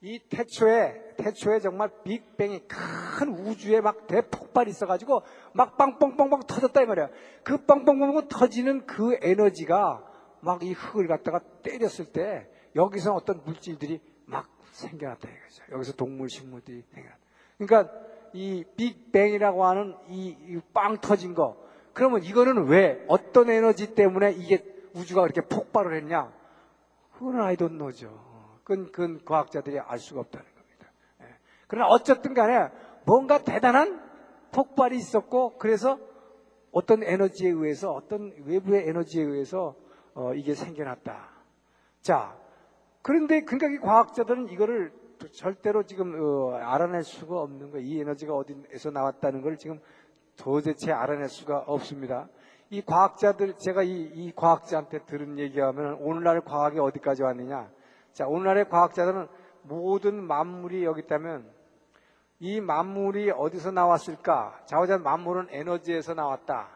[0.00, 5.22] 이 태초에, 태초에 정말 빅뱅이 큰 우주에 막 대폭발이 있어가지고
[5.54, 7.08] 막 빵빵빵빵 터졌다 이 말이야.
[7.42, 10.04] 그 빵빵빵빵 터지는 그 에너지가
[10.40, 15.64] 막 이 흙을 갖다가 때렸을 때 여기서 어떤 물질들이 막 생겨났다 이거죠.
[15.72, 17.18] 여기서 동물, 식물들이 생겨났다.
[17.58, 17.92] 그러니까
[18.32, 21.66] 이 빅뱅이라고 하는 이 빵 터진 거.
[21.98, 26.32] 그러면 이거는 왜, 어떤 에너지 때문에 이게 우주가 그렇게 폭발을 했냐?
[27.14, 28.16] 그거는 I don't know죠.
[28.62, 30.86] 그건, 그건 과학자들이 알 수가 없다는 겁니다.
[31.22, 31.26] 예.
[31.66, 32.68] 그러나 어쨌든 간에
[33.04, 34.00] 뭔가 대단한
[34.52, 35.98] 폭발이 있었고 그래서
[36.70, 39.74] 어떤 에너지에 의해서 어떤 외부의 에너지에 의해서
[40.14, 41.30] 어, 이게 생겨났다.
[42.00, 42.38] 자,
[43.02, 44.92] 그런데 그러니까 이 과학자들은 이거를
[45.32, 47.84] 절대로 지금 어, 알아낼 수가 없는 거예요.
[47.84, 49.80] 이 에너지가 어디에서 나왔다는 걸 지금
[50.38, 52.28] 도대체 알아낼 수가 없습니다.
[52.70, 57.68] 이 과학자들 제가 이, 이 과학자한테 들은 얘기하면 오늘날 과학이 어디까지 왔느냐?
[58.12, 59.26] 자, 오늘날의 과학자들은
[59.62, 61.50] 모든 만물이 여기 있다면
[62.40, 64.60] 이 만물이 어디서 나왔을까?
[64.66, 66.68] 자오자 만물은 에너지에서 나왔다.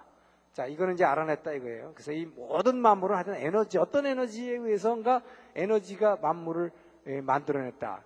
[0.53, 1.93] 자, 이거는 이제 알아냈다 이거예요.
[1.95, 5.23] 그래서 이 모든 만물은 하여튼 에너지, 어떤 에너지에 의해서인가
[5.55, 6.71] 에너지가 만물을
[7.07, 8.03] 예, 만들어냈다.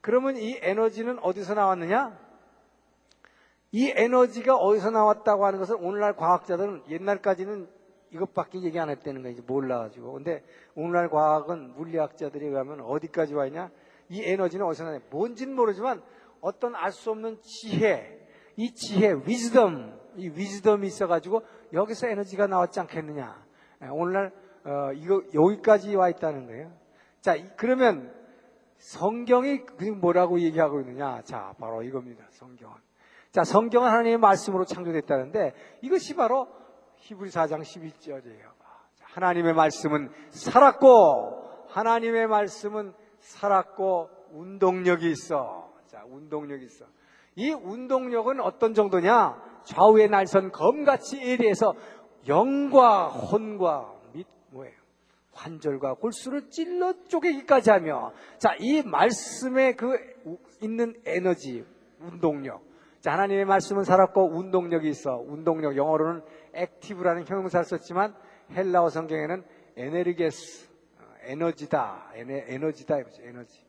[0.00, 2.29] 그러면 이 에너지는 어디서 나왔느냐?
[3.72, 7.68] 이 에너지가 어디서 나왔다고 하는 것은 오늘날 과학자들은 옛날까지는
[8.12, 9.36] 이것밖에 얘기 안 했다는 거예요.
[9.46, 10.12] 몰라가지고.
[10.14, 10.42] 근데
[10.74, 13.70] 오늘날 과학은 물리학자들이 의하면 어디까지 와 있냐?
[14.08, 15.00] 이 에너지는 어디서 나냐?
[15.10, 16.02] 뭔지는 모르지만
[16.40, 18.18] 어떤 알 수 없는 지혜,
[18.56, 23.46] 이 지혜, 위즈덤, 이 위즈덤이 있어가지고 여기서 에너지가 나왔지 않겠느냐?
[23.82, 24.32] 예, 오늘날
[24.64, 26.72] 어, 이거 여기까지 와 있다는 거예요.
[27.20, 28.12] 자, 그러면
[28.78, 29.60] 성경이
[30.00, 31.22] 뭐라고 얘기하고 있느냐?
[31.22, 32.24] 자, 바로 이겁니다.
[32.30, 32.89] 성경은.
[33.32, 36.48] 자, 성경은 하나님의 말씀으로 창조됐다는데 이것이 바로
[36.96, 38.50] 히브리 4장 12절이에요.
[39.02, 45.72] 하나님의 말씀은 살았고 하나님의 말씀은 살았고 운동력이 있어.
[45.86, 46.86] 자, 운동력이 있어.
[47.36, 49.40] 이 운동력은 어떤 정도냐?
[49.64, 51.74] 좌우의 날선 검같이 예리해서
[52.26, 54.74] 영과 혼과 및 뭐예요?
[55.32, 59.96] 관절과 골수를 찔러 쪼개기까지 하며 자, 이 말씀에 그
[60.60, 61.64] 있는 에너지,
[62.00, 62.69] 운동력.
[63.00, 65.16] 자, 하나님의 말씀은 살았고 운동력이 있어.
[65.26, 66.22] 운동력 영어로는
[66.52, 68.14] active라는 형용사를 썼지만
[68.54, 69.42] 헬라어 성경에는
[69.76, 72.10] ἐνεργής 어, 에너지다.
[72.14, 73.22] 에너지다 이거죠.
[73.22, 73.64] 에너지.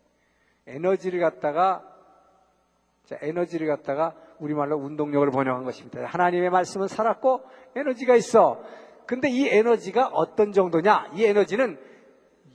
[0.68, 1.82] 에너지를 갖다가
[3.06, 6.06] 자, 에너지를 갖다가 우리말로 운동력을 번역한 것입니다.
[6.06, 7.42] 하나님의 말씀은 살았고
[7.76, 8.62] 에너지가 있어.
[9.06, 11.12] 근데 이 에너지가 어떤 정도냐?
[11.14, 11.80] 이 에너지는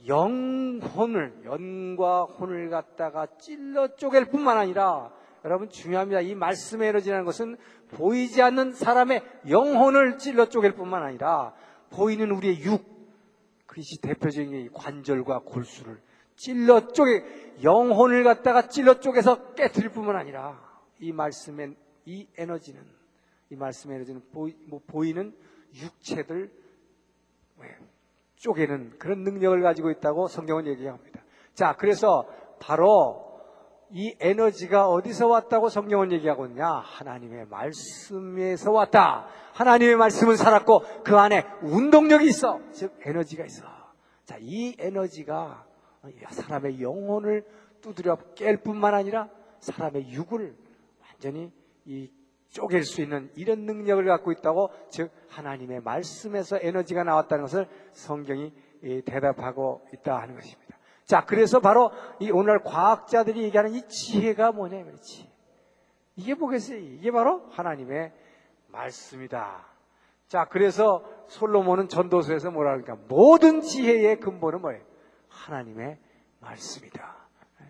[0.07, 5.11] 영혼을, 영과 혼을 갖다가 찔러 쪼갤 뿐만 아니라
[5.47, 6.19] 여러분 중요합니다.
[6.19, 7.55] 이 말씀의 에너지라는 것은
[7.91, 11.53] 보이지 않는 사람의 영혼을 찔러 쪼갤 뿐만 아니라
[11.89, 12.83] 보이는 우리의 육,
[13.65, 16.01] 그것이 대표적인 관절과 골수를
[16.35, 17.23] 찔러 쪼개,
[17.63, 20.61] 영혼을 갖다가 찔러 쪼개서 깨뜨릴 뿐만 아니라
[20.99, 22.81] 이 말씀의 이 에너지는,
[23.49, 25.33] 이 말씀의 에너지는 보이, 뭐 보이는
[25.73, 26.51] 육체들
[28.35, 31.21] 쪼개는 그런 능력을 가지고 있다고 성경은 얘기합니다.
[31.53, 32.27] 자, 그래서
[32.59, 33.26] 바로
[33.91, 36.67] 이 에너지가 어디서 왔다고 성경은 얘기하고 있냐?
[36.67, 39.27] 하나님의 말씀에서 왔다.
[39.53, 42.59] 하나님의 말씀은 살았고 그 안에 운동력이 있어.
[42.71, 43.65] 즉 에너지가 있어.
[44.25, 45.65] 자, 이 에너지가
[46.29, 47.45] 사람의 영혼을
[47.81, 50.55] 두드려 깰 뿐만 아니라 사람의 육을
[51.01, 51.51] 완전히
[51.85, 52.11] 이
[52.49, 58.53] 쪼갤 수 있는 이런 능력을 갖고 있다고 즉 하나님의 말씀에서 에너지가 나왔다는 것을 성경이
[59.05, 60.66] 대답하고 있다 하는 것입니다.
[61.07, 65.31] 자, 그래서 바로 이 오늘 과학자들이 얘기하는 이 지혜가 뭐냐, 그렇지.
[66.17, 66.77] 이게 뭐겠어요?
[66.77, 68.11] 이게 바로 하나님의
[68.67, 69.65] 말씀이다.
[70.27, 74.83] 자, 그래서 솔로몬은 전도서에서 뭐라 그러니까 모든 지혜의 근본은 뭐예요?
[75.29, 75.97] 하나님의
[76.41, 77.15] 말씀이다.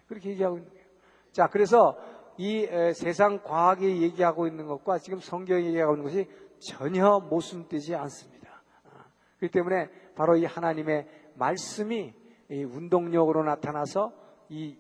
[0.08, 0.86] 그렇게 얘기하고 있는 거예요.
[1.32, 1.96] 자, 그래서
[2.38, 6.28] 이 세상 과학이 얘기하고 있는 것과 지금 성경이 얘기하고 있는 것이
[6.60, 8.64] 전혀 모순되지 않습니다.
[8.86, 9.06] 아,
[9.38, 14.12] 그렇기 때문에 바로 이 하나님의 말씀이 이 운동력으로 나타나서
[14.50, 14.78] 이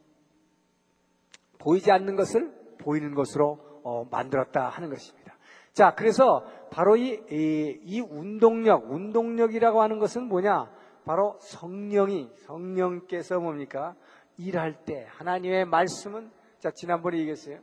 [1.58, 5.36] 보이지 않는 것을 보이는 것으로 어, 만들었다 하는 것입니다.
[5.74, 10.72] 자, 그래서 바로 이, 이, 이 운동력, 운동력이라고 하는 것은 뭐냐?
[11.06, 13.96] 바로 성령이, 성령께서 뭡니까?
[14.38, 17.60] 일할 때, 하나님의 말씀은, 자, 지난번에 얘기했어요.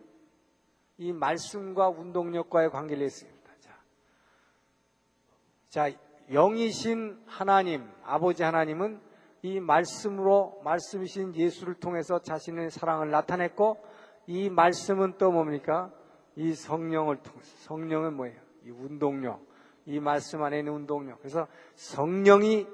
[0.97, 3.51] 이 말씀과 운동력과의 관계를 했습니다.
[3.61, 3.75] 자,
[5.69, 5.97] 자
[6.31, 9.01] 영이신 하나님, 아버지 하나님은
[9.45, 13.77] 이 말씀으로 말씀이신 예수를 통해서 자신의 사랑을 나타냈고
[14.27, 15.91] 이 말씀은 또 뭡니까?
[16.35, 18.41] 이 성령을 통해서 성령은 뭐예요?
[18.65, 19.45] 이 운동력.
[19.85, 21.19] 이 말씀 안에 있는 운동력.
[21.19, 22.67] 그래서 성령이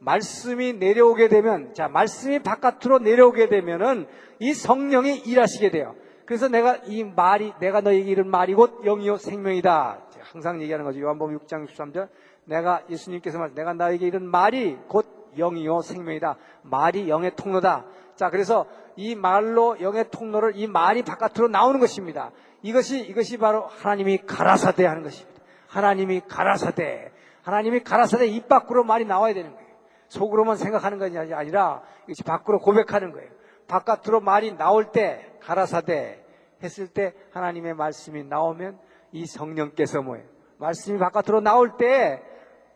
[0.00, 4.08] 말씀이 내려오게 되면 자, 말씀이 바깥으로 내려오게 되면은
[4.40, 5.94] 이 성령이 일하시게 돼요.
[6.24, 10.08] 그래서 내가 이 말이 내가 너에게 이른 말이 곧 영이요 생명이다.
[10.32, 10.98] 항상 얘기하는 거죠.
[10.98, 12.08] 요한복음 6장 63절.
[12.46, 16.36] 내가 예수님께서 말 내가 너에게 이른 말이 곧 영이요 생명이다.
[16.62, 17.84] 말이 영의 통로다.
[18.14, 22.30] 자, 그래서 이 말로 영의 통로를 이 말이 바깥으로 나오는 것입니다.
[22.62, 25.42] 이것이 이것이 바로 하나님이 가라사대 하는 것입니다.
[25.68, 27.12] 하나님이 가라사대.
[27.42, 29.66] 하나님이 가라사대 입 밖으로 말이 나와야 되는 거예요.
[30.08, 33.30] 속으로만 생각하는 것이 아니라 이것이 밖으로 고백하는 거예요.
[33.68, 36.24] 바깥으로 말이 나올 때 가라사대
[36.62, 38.78] 했을 때 하나님의 말씀이 나오면
[39.12, 40.24] 이 성령께서 뭐예요?
[40.58, 42.22] 말씀이 바깥으로 나올 때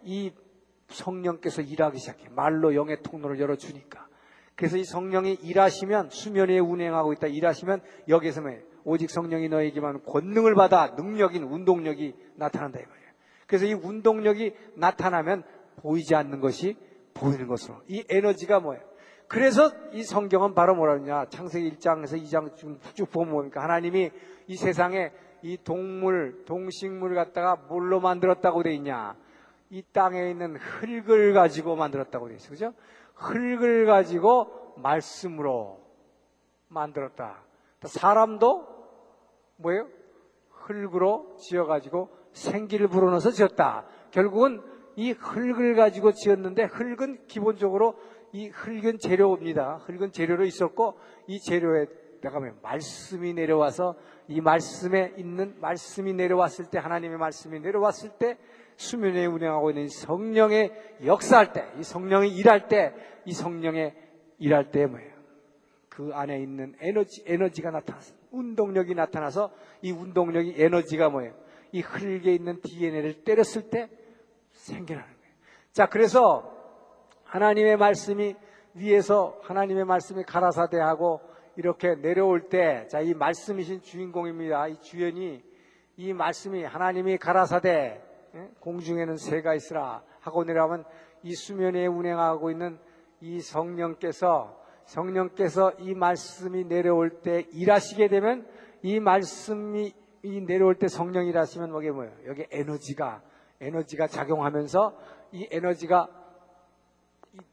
[0.03, 0.33] 이
[0.91, 2.29] 성령께서 일하기 시작해.
[2.31, 4.07] 말로 영의 통로를 열어주니까.
[4.55, 7.29] 그래서 이 성령이 일하시면 수면에 운행하고 있다.
[7.29, 8.61] 일하시면 여기서 뭐예요?
[8.85, 13.01] 오직 성령이 너에게만 권능을 받아 능력인 운동력이 나타난다 이거예요.
[13.47, 15.45] 그래서 이 운동력이 나타나면
[15.77, 16.77] 보이지 않는 것이
[17.15, 18.83] 보이는 것으로 이 에너지가 뭐예요?
[19.29, 22.55] 그래서 이 성경은 바로 뭐라 그러냐 창세기 1장에서 2장
[22.95, 23.63] 쭉 보면 뭡니까?
[23.63, 24.11] 하나님이
[24.47, 29.17] 이 세상에 이 동물, 동식물을 갖다가 뭘로 만들었다고 돼 있냐?
[29.71, 32.51] 이 땅에 있는 흙을 가지고 만들었다고 돼 있어.
[32.51, 32.75] 그죠?
[33.15, 35.81] 흙을 가지고 말씀으로
[36.69, 37.45] 만들었다.
[37.85, 38.67] 사람도
[39.57, 39.89] 뭐예요?
[40.51, 43.87] 흙으로 지어가지고 생기를 불어넣어서 지었다.
[44.11, 44.63] 결국은
[44.97, 47.95] 이 흙을 가지고 지었는데 흙은 기본적으로
[48.33, 49.77] 이 흙은 재료입니다.
[49.87, 51.87] 흙은 재료로 있었고 이 재료에
[52.23, 53.95] 뭐 말씀이 내려와서
[54.29, 58.37] 이 말씀에 있는 말씀이 내려왔을 때 하나님의 말씀이 내려왔을 때
[58.81, 60.73] 수면에 운행하고 있는 성령의
[61.05, 62.95] 역사할 때, 이 성령이 일할 때,
[63.27, 63.95] 이 성령의
[64.39, 65.11] 일할 때 뭐예요?
[65.91, 71.35] 그 안에 있는 에너지, 에너지가 나타나서, 운동력이 나타나서 이 운동력이 에너지가 뭐예요?
[71.73, 73.91] 이 흙에 있는 DNA를 때렸을 때
[74.53, 75.35] 생겨나는 거예요.
[75.73, 76.51] 자, 그래서
[77.25, 78.35] 하나님의 말씀이
[78.73, 81.21] 위에서 하나님의 말씀이 가라사대하고
[81.57, 84.69] 이렇게 내려올 때, 자, 이 말씀이신 주인공입니다.
[84.69, 85.43] 이 주연이
[85.99, 88.10] 이 말씀이 하나님이 가라사대, 예?
[88.61, 90.03] 공중에는 새가 있으라.
[90.21, 90.85] 하고 내려오면
[91.23, 92.79] 이 수면에 운행하고 있는
[93.21, 98.47] 이 성령께서 성령께서 이 말씀이 내려올 때 일하시게 되면
[98.83, 99.93] 이 말씀이
[100.47, 102.13] 내려올 때 성령이 일하시면 뭐게 뭐예요?
[102.27, 103.23] 여기 에너지가
[103.61, 104.99] 에너지가 작용하면서
[105.33, 106.09] 이 에너지가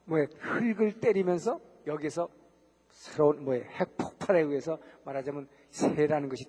[0.06, 2.30] 뭐 흙을 때리면서 여기서
[2.90, 6.46] 새로운 뭐 핵폭발에 의해서 말하자면 새라는 것이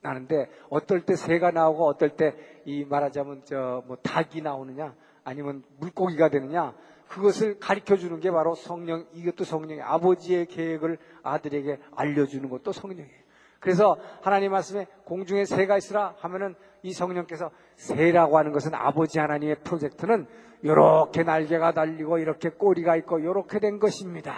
[0.00, 2.34] 나는데 어떨 때 새가 나오고 어떨 때
[2.68, 6.74] 이 말하자면 저 뭐 닭이 나오느냐 아니면 물고기가 되느냐
[7.08, 13.28] 그것을 가르쳐 주는 게 바로 성령 이것도 성령의 아버지의 계획을 아들에게 알려주는 것도 성령이에요.
[13.58, 20.26] 그래서 하나님 말씀에 공중에 새가 있으라 하면은 이 성령께서 새라고 하는 것은 아버지 하나님의 프로젝트는
[20.62, 24.34] 이렇게 날개가 달리고 이렇게 꼬리가 있고 이렇게 된 것입니다.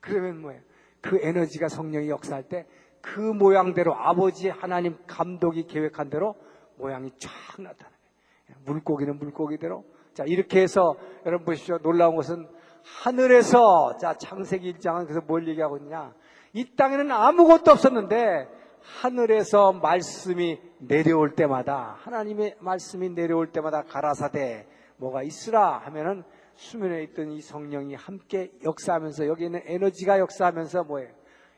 [0.00, 0.62] 그러면 뭐예요?
[1.02, 2.66] 그 에너지가 성령이 역사할 때
[3.06, 6.34] 그 모양대로 아버지 하나님 감독이 계획한 대로
[6.76, 7.96] 모양이 쫙 나타나요.
[8.64, 9.84] 물고기는 물고기대로.
[10.14, 11.78] 자, 이렇게 해서 여러분 보십시오.
[11.78, 12.48] 놀라운 것은
[13.02, 16.14] 하늘에서 자, 창세기 1장은 그래서 뭘 얘기하고 있냐?
[16.52, 18.48] 이 땅에는 아무것도 없었는데
[19.00, 24.66] 하늘에서 말씀이 내려올 때마다 하나님의 말씀이 내려올 때마다 가라사대
[24.98, 26.22] 뭐가 있으라 하면은
[26.54, 31.10] 수면에 있던 이 성령이 함께 역사하면서 여기 있는 에너지가 역사하면서 뭐예요?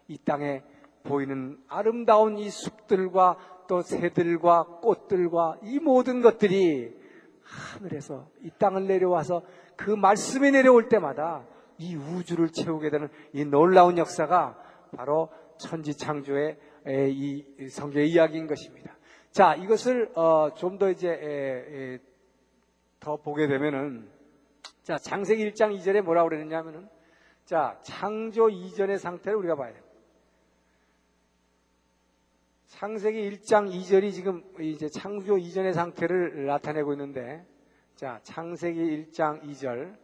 [0.08, 0.62] 이 땅에
[1.04, 3.36] 보이는 아름다운 이 숲들과
[3.68, 6.96] 또 새들과 꽃들과 이 모든 것들이
[7.42, 9.42] 하늘에서 이 땅을 내려와서
[9.76, 11.46] 그 말씀이 내려올 때마다
[11.78, 14.60] 이 우주를 채우게 되는 이 놀라운 역사가
[14.96, 15.28] 바로
[15.58, 16.58] 천지 창조의
[17.10, 18.96] 이 성경의 이야기인 것입니다.
[19.30, 22.00] 자, 이것을 어, 좀 더 이제
[23.00, 24.08] 더 보게 되면은
[24.82, 26.88] 자, 창세기 1장 2절에 뭐라고 그랬느냐면은
[27.44, 29.82] 자, 창조 이전의 상태를 우리가 봐야 돼요.
[32.68, 37.44] 창세기 1장 2절이 지금 이제 창조 이전의 상태를 나타내고 있는데,
[37.96, 39.96] 자, 창세기 1장 2절.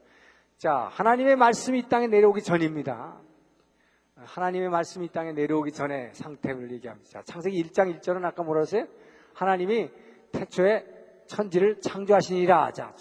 [0.56, 3.20] 자, 하나님의 말씀이 이 땅에 내려오기 전입니다.
[4.16, 7.10] 하나님의 말씀이 이 땅에 내려오기 전에 상태를 얘기합니다.
[7.10, 8.86] 자, 창세기 1장 1절은 아까 뭐라 했어요?
[9.34, 9.90] 하나님이
[10.32, 10.86] 태초에
[11.26, 12.72] 천지를 창조하시니라.
[12.72, 12.94] 자,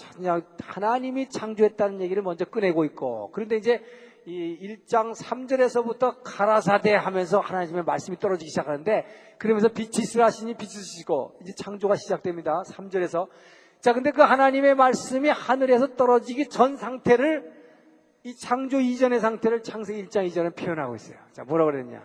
[0.60, 3.82] 하나님이 창조했다는 얘기를 먼저 꺼내고 있고, 그런데 이제
[4.26, 9.06] 이 1장 3절에서부터 가라사대 하면서 하나님의 말씀이 떨어지기 시작하는데
[9.38, 12.64] 그러면서 빛이 있으라 하시니 빛이 있으시고 이제 창조가 시작됩니다.
[12.68, 13.28] 3절에서
[13.82, 17.52] 자, 근데 그 하나님의 말씀이 하늘에서 떨어지기 전 상태를
[18.24, 21.18] 이 창조 이전의 상태를 창세기 1장 이전에 표현하고 있어요.
[21.34, 22.02] 자, 뭐라 그랬냐?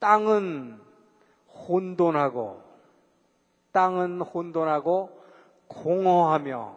[0.00, 0.80] 땅은
[1.68, 2.62] 혼돈하고
[3.70, 5.22] 땅은 혼돈하고
[5.68, 6.76] 공허하며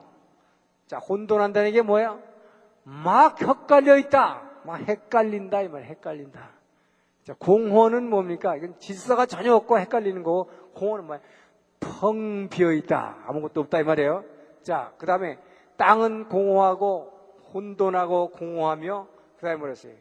[0.86, 2.31] 자, 혼돈한다는 게 뭐야?
[2.84, 4.50] 막 헷갈려 있다.
[4.64, 6.52] 막 헷갈린다 이 말, 헷갈린다.
[7.24, 8.56] 자, 공허는 뭡니까?
[8.56, 11.20] 이건 질서가 전혀 없고 헷갈리는 거고 공허는 뭐야?
[11.80, 13.18] 텅 비어 있다.
[13.26, 14.24] 아무것도 없다 이 말이에요.
[14.64, 15.38] 자, 그 다음에
[15.78, 17.12] 땅은 공허하고
[17.54, 19.08] 혼돈하고 공허하며
[19.38, 19.94] 그 다음에 뭐랬어요?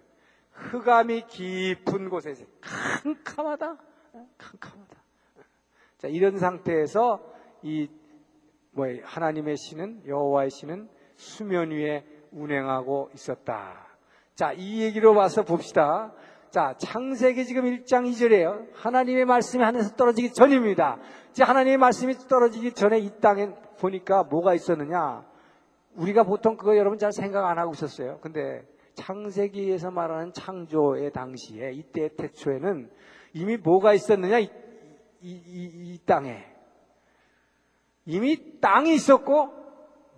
[0.53, 3.77] 흑암이 깊은 곳에서 캄캄하다.
[4.39, 4.97] 캄캄하다.
[5.99, 7.21] 자, 이런 상태에서
[7.63, 7.89] 이
[8.73, 13.87] 뭐 하나님의 신은 여호와의 신은 수면 위에 운행하고 있었다.
[14.35, 16.13] 자, 이 얘기로 와서 봅시다.
[16.51, 18.75] 자, 창세기 지금 1장 2절이에요.
[18.75, 20.99] 하나님의 말씀이 하늘에서 떨어지기 전입니다.
[21.31, 25.25] 이제 하나님의 말씀이 떨어지기 전에 이 땅에 보니까 뭐가 있었느냐?
[25.95, 28.19] 우리가 보통 그거 여러분 잘 생각 안 하고 있었어요.
[28.21, 28.65] 근데
[28.95, 32.91] 창세기에서 말하는 창조의 당시에 이때 태초에는
[33.35, 34.41] 이미 뭐가 있었느냐?
[34.41, 34.51] 이,
[35.21, 36.45] 이, 이, 이 땅에.
[38.07, 39.53] 이미 땅이 있었고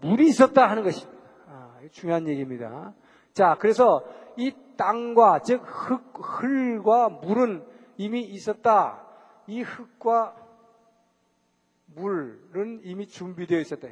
[0.00, 1.21] 물이 있었다 하는 것입니다.
[1.82, 2.94] 아, 중요한 얘기입니다.
[3.32, 4.04] 자, 그래서
[4.36, 7.64] 이 땅과 즉 흙, 흙과 물은
[7.96, 9.04] 이미 있었다.
[9.46, 10.36] 이 흙과
[11.86, 13.88] 물은 이미 준비되어 있었다.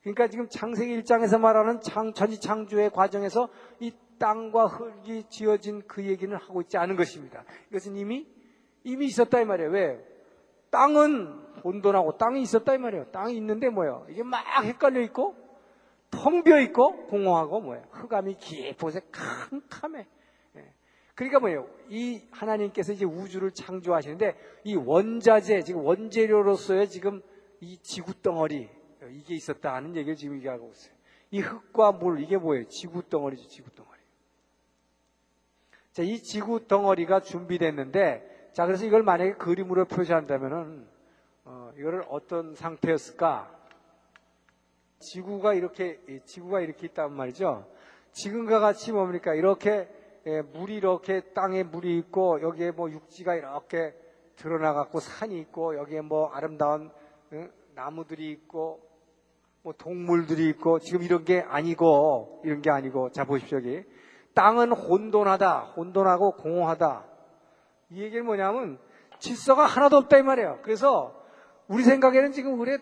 [0.00, 3.48] 그러니까 지금 창세기 1장에서 말하는 창, 천지 창조의 과정에서
[3.80, 7.44] 이 땅과 흙이 지어진 그 얘기는 하고 있지 않은 것입니다.
[7.70, 8.26] 이것은 이미,
[8.84, 9.70] 이미 있었다 이 말이에요.
[9.70, 10.04] 왜?
[10.70, 11.26] 땅은
[11.62, 13.10] 혼돈하고 땅이 있었다 이 말이에요.
[13.10, 14.06] 땅이 있는데 뭐예요?
[14.08, 15.49] 이게 막 헷갈려 있고,
[16.10, 17.84] 텅 비어 있고, 공허하고 뭐예요?
[17.90, 20.06] 흑암이 깊어서 캄캄해.
[20.56, 20.72] 예.
[21.14, 21.68] 그러니까 뭐예요?
[21.88, 27.22] 이 하나님께서 이제 우주를 창조하시는데 이 원자재, 지금 원재료로서의 지금
[27.60, 28.68] 이 지구 덩어리,
[29.12, 30.94] 이게 있었다 하는 얘기를 지금 얘기하고 있어요.
[31.30, 32.66] 이 흙과 물, 이게 뭐예요?
[32.68, 34.00] 지구 덩어리죠, 지구 덩어리.
[35.92, 40.88] 자, 이 지구 덩어리가 준비됐는데, 자, 그래서 이걸 만약에 그림으로 표시한다면은,
[41.44, 43.59] 어, 이거를 어떤 상태였을까?
[45.00, 47.66] 지구가 이렇게, 지구가 이렇게 있단 말이죠.
[48.12, 49.34] 지금과 같이 뭡니까?
[49.34, 49.88] 이렇게,
[50.26, 53.94] 예, 물이 이렇게 땅에 물이 있고, 여기에 뭐 육지가 이렇게
[54.36, 56.90] 드러나갖고 산이 있고, 여기에 뭐 아름다운
[57.32, 57.50] 응?
[57.74, 58.90] 나무들이 있고,
[59.62, 63.84] 뭐 동물들이 있고 지금 이런 게 아니고 이런 게 아니고 자 보십시오 여기
[64.34, 67.04] 땅은 혼돈하다 혼돈하고 공허하다
[67.90, 68.78] 이 얘기는 뭐냐면
[69.18, 71.14] 질서가 하나도 없다 이 말이에요 그래서
[71.68, 72.78] 우리 생각에는 지금 우리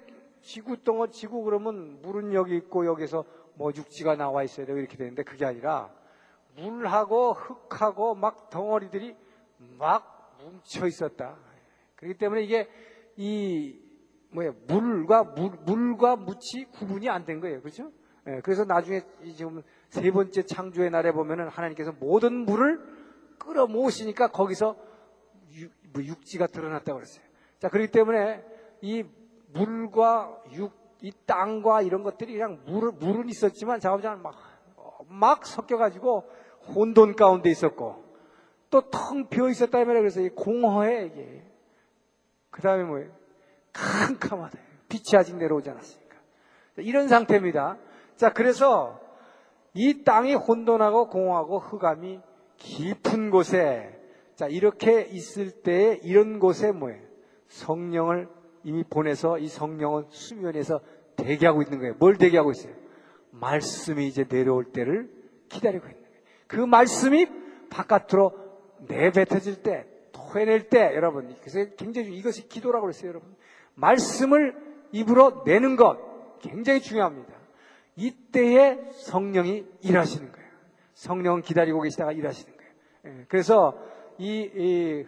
[0.49, 3.23] 지구 동안 지구 그러면 물은 여기 있고 여기서
[3.53, 5.93] 뭐 육지가 나와 있어야 되고 이렇게 되는데 그게 아니라
[6.57, 9.15] 물하고 흙하고 막 덩어리들이
[9.77, 11.37] 막 뭉쳐 있었다
[11.97, 12.67] 그렇기 때문에 이게
[13.17, 13.79] 이
[14.31, 17.93] 뭐야 물과 물, 물과 묻이 구분이 안 된 거예요, 그렇죠?
[18.27, 19.03] 예, 그래서 나중에
[19.37, 22.81] 지금 세 번째 창조의 날에 보면은 하나님께서 모든 물을
[23.39, 24.77] 끌어 모으시니까 거기서
[25.53, 27.23] 육, 뭐 육지가 드러났다고 그랬어요.
[27.59, 28.43] 자, 그렇기 때문에
[28.81, 29.05] 이
[29.59, 34.35] 물과 육, 이 땅과 이런 것들이 그냥 물, 물은 있었지만 작업장은 막,
[35.09, 36.25] 막 섞여가지고
[36.75, 38.05] 혼돈 가운데 있었고
[38.71, 40.01] 또 텅 비어 있었다 말이에요.
[40.01, 41.43] 그래서 이 공허해, 이게.
[42.51, 43.11] 그 다음에 뭐예요?
[43.73, 44.59] 캄캄하다.
[44.89, 46.17] 빛이 아직 내려오지 않았으니까.
[46.79, 47.79] 이런 상태입니다.
[48.17, 49.01] 자, 그래서
[49.75, 52.21] 이 땅이 혼돈하고 공허하고 흑암이
[52.57, 53.95] 깊은 곳에
[54.35, 57.01] 자, 이렇게 있을 때 이런 곳에 뭐예요?
[57.49, 58.29] 성령을
[58.65, 60.81] 이미 보내서 이 성령은 수면에서
[61.17, 61.95] 대기하고 있는 거예요.
[61.99, 62.75] 뭘 대기하고 있어요?
[63.31, 65.11] 말씀이 이제 내려올 때를
[65.49, 66.17] 기다리고 있는 거예요.
[66.47, 67.27] 그 말씀이
[67.71, 68.33] 바깥으로
[68.87, 73.35] 내뱉어질 때, 토해낼 때, 여러분, 그래서 굉장히 이것이 기도라고 그랬어요, 여러분.
[73.75, 74.57] 말씀을
[74.93, 75.99] 입으로 내는 것
[76.41, 77.33] 굉장히 중요합니다.
[77.97, 80.49] 이때에 성령이 일하시는 거예요.
[80.95, 82.73] 성령은 기다리고 계시다가 일하시는 거예요.
[83.07, 83.77] 예, 그래서
[84.19, 85.07] 이, 이,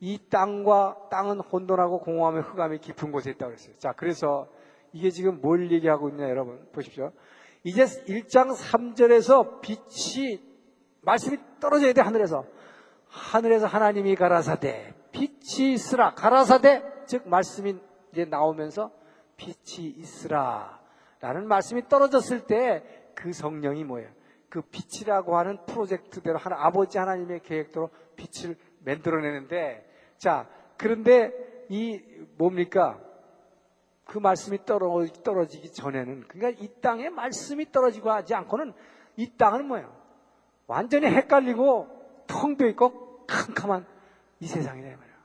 [0.00, 3.74] 이 땅과 땅은 혼돈하고 공허함의 흑암이 깊은 곳에 있다고 그랬어요.
[3.78, 4.48] 자, 그래서
[4.92, 6.66] 이게 지금 뭘 얘기하고 있냐, 여러분.
[6.72, 7.12] 보십시오.
[7.62, 10.40] 이제 1장 3절에서 빛이,
[11.02, 12.44] 말씀이 떨어져야 돼, 하늘에서.
[13.08, 17.76] 하늘에서 하나님이 가라사대, 빛이 있으라, 가라사대, 즉, 말씀이
[18.12, 18.90] 이제 나오면서
[19.36, 20.80] 빛이 있으라
[21.20, 24.08] 라는 말씀이 떨어졌을 때 그 성령이 뭐예요?
[24.48, 29.86] 그 빛이라고 하는 프로젝트대로 하나, 아버지 하나님의 계획대로 빛을 만들어내는데
[30.20, 30.46] 자
[30.76, 31.32] 그런데
[31.70, 31.98] 이
[32.36, 33.00] 뭡니까?
[34.04, 38.74] 그 말씀이 떨어, 떨어지기 전에는 그러니까 이 땅에 말씀이 떨어지고 하지 않고는
[39.16, 39.96] 이 땅은 뭐예요?
[40.66, 43.86] 완전히 헷갈리고 텅 비어 있고 캄캄한
[44.40, 45.16] 이 세상이다 말이에요.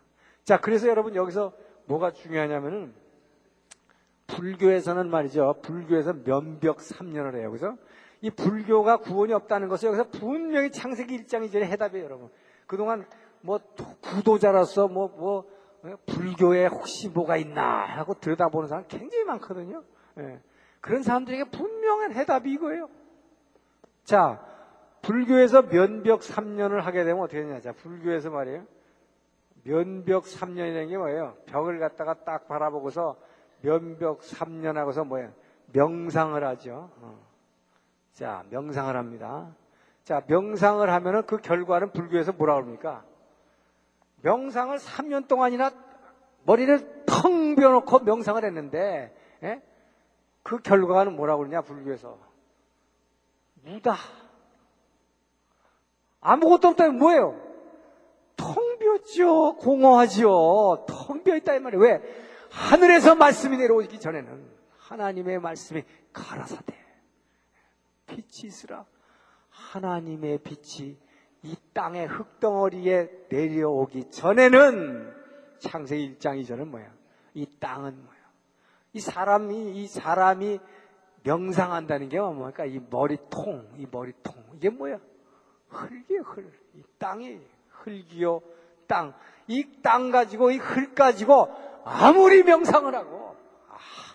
[0.44, 1.52] 자 그래서 여러분 여기서
[1.86, 2.94] 뭐가 중요하냐면은
[4.28, 5.60] 불교에서는 말이죠.
[5.62, 7.50] 불교에서 면벽 3년을 해요.
[7.50, 7.76] 그래서
[8.22, 12.30] 이 불교가 구원이 없다는 것을 여기서 분명히 창세기 1장 이전에 해답이에요, 여러분.
[12.66, 13.06] 그동안
[13.46, 13.60] 뭐
[14.02, 15.46] 구도자로서 뭐, 뭐,
[15.84, 19.84] 어, 불교에 혹시 뭐가 있나 하고 들여다보는 사람 굉장히 많거든요.
[20.18, 20.42] 예.
[20.82, 22.90] 그런 사람들에게 분명한 해답이 이거예요.
[24.04, 24.44] 자,
[25.04, 27.62] 불교에서 면벽 3년을 하게 되면 어떻게 되냐.
[27.62, 28.66] 자, 불교에서 말이에요.
[29.64, 31.36] 면벽 3년이라는 게 뭐예요?
[31.46, 33.16] 벽을 갖다가 딱 바라보고서
[33.62, 35.32] 면벽 3년 하고서 뭐예요?
[35.72, 36.90] 명상을 하죠.
[36.98, 37.20] 어.
[38.14, 39.56] 자, 명상을 합니다.
[40.04, 43.04] 자, 명상을 하면은 그 결과는 불교에서 뭐라 그럽니까?
[44.26, 45.72] 명상을 3년 동안이나
[46.46, 49.62] 머리를 텅 비워놓고 명상을 했는데, 예?
[50.42, 52.18] 그 결과는 뭐라고 그러냐, 불교에서.
[53.64, 53.96] 무다.
[56.22, 57.40] 아무것도 없다면 뭐예요?
[58.36, 59.58] 텅 비었죠.
[59.58, 60.86] 공허하죠.
[60.88, 61.84] 텅 비어있다, 이 말이에요.
[61.84, 62.02] 왜?
[62.50, 64.50] 하늘에서 말씀이 내려오기 전에는
[64.80, 66.74] 하나님의 말씀이 가라사대.
[68.08, 68.86] 빛이 있으라.
[69.50, 70.98] 하나님의 빛이 이
[71.76, 75.14] 땅의 흙덩어리에 내려오기 전에는
[75.60, 76.90] 창세기 1장 이전은 뭐야?
[77.34, 78.16] 이 땅은 뭐야?
[78.94, 80.60] 이 사람이, 이 사람이
[81.24, 82.64] 명상한다는 게 뭡니까?
[82.66, 84.34] 이 머리통, 이 머리통.
[84.56, 85.00] 이게 뭐야?
[85.68, 86.50] 흙이에요, 흙.
[86.76, 88.42] 이 땅이 흙이요,
[88.88, 89.14] 땅.
[89.48, 91.50] 이 땅 가지고, 이 흙 가지고
[91.84, 93.36] 아무리 명상을 하고,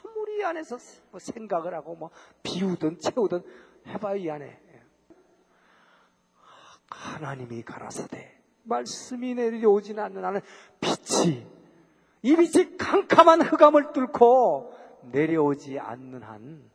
[0.03, 0.79] 아무리 안에서
[1.11, 2.11] 뭐 생각을 하고, 뭐
[2.43, 3.43] 비우든 채우든
[3.89, 4.70] 해봐요, 이 안에.
[6.91, 10.41] 하나님이 가라사대 말씀이 내려오진 않는 하는
[10.81, 11.47] 빛이
[12.23, 14.75] 이 빛이 캄캄한 흑암을 뚫고
[15.13, 16.71] 내려오지 않는 한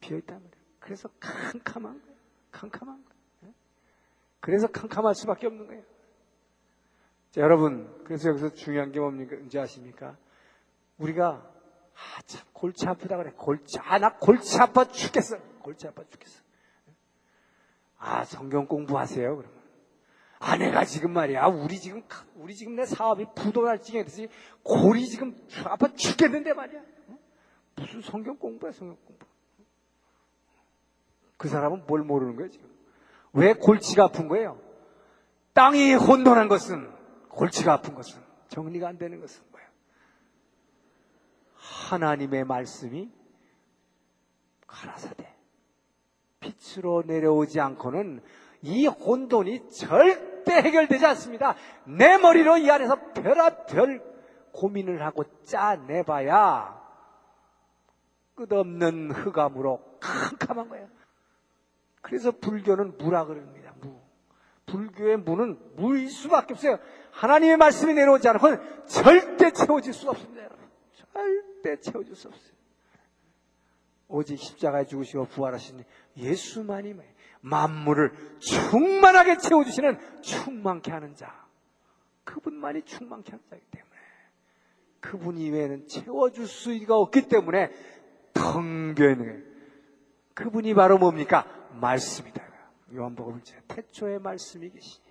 [0.00, 0.56] 비어있단 말이에요.
[0.80, 2.16] 그래서 캄캄한 거예요.
[2.52, 3.54] 캄캄한 거예요.
[4.40, 5.82] 그래서 캄캄할 수밖에 없는 거예요.
[7.32, 9.36] 자, 여러분, 그래서 여기서 중요한 게 뭡니까?
[9.44, 10.16] 이제 아십니까?
[10.98, 11.26] 우리가,
[11.94, 13.32] 아, 참, 골치 아프다 그래.
[13.36, 15.36] 골치, 아, 나 골치 아파 죽겠어.
[15.60, 16.45] 골치 아파 죽겠어.
[18.06, 19.56] 아, 성경 공부하세요, 그러면.
[20.38, 22.04] 아내가 지금 말이야, 우리 지금,
[22.36, 24.28] 우리 지금 내 사업이 부도날증에 됐지,
[24.62, 26.82] 골이 지금 아파 죽겠는데 말이야.
[27.74, 29.26] 무슨 성경 공부야, 성경 공부.
[31.36, 32.70] 그 사람은 뭘 모르는 거예요, 지금?
[33.32, 34.60] 왜 골치가 아픈 거예요?
[35.52, 36.88] 땅이 혼돈한 것은,
[37.28, 39.68] 골치가 아픈 것은, 정리가 안 되는 것은 뭐예요?
[41.54, 43.10] 하나님의 말씀이
[44.68, 45.35] 가라사대.
[46.46, 48.22] 빛으로 내려오지 않고는
[48.62, 51.54] 이 혼돈이 절대 해결되지 않습니다.
[51.84, 54.02] 내 머리로 이 안에서 별아별
[54.52, 56.82] 고민을 하고 짜내봐야
[58.34, 60.88] 끝없는 흑암으로 캄캄한 거예요.
[62.02, 63.72] 그래서 불교는 무라 그럽니다.
[63.80, 64.00] 무.
[64.66, 66.78] 불교의 무는 무일 수밖에 없어요.
[67.12, 70.44] 하나님의 말씀이 내려오지 않고는 절대 채워질 수 없습니다.
[70.44, 70.68] 여러분.
[71.12, 72.55] 절대 채워질 수 없어요.
[74.08, 75.84] 오직 십자가에 죽으시고 부활하신
[76.16, 76.94] 예수만이
[77.40, 81.46] 만물을 충만하게 채워주시는 충만케 하는 자.
[82.24, 83.96] 그분만이 충만케 하는 자이기 때문에
[85.00, 87.70] 그분 이외에는 채워줄 수가 없기 때문에
[88.34, 89.42] 텅 비어있는 거예요.
[90.34, 91.46] 그분이 바로 뭡니까?
[91.80, 92.44] 말씀이다.
[92.94, 95.06] 요한복음 제 태초에 말씀이 계시니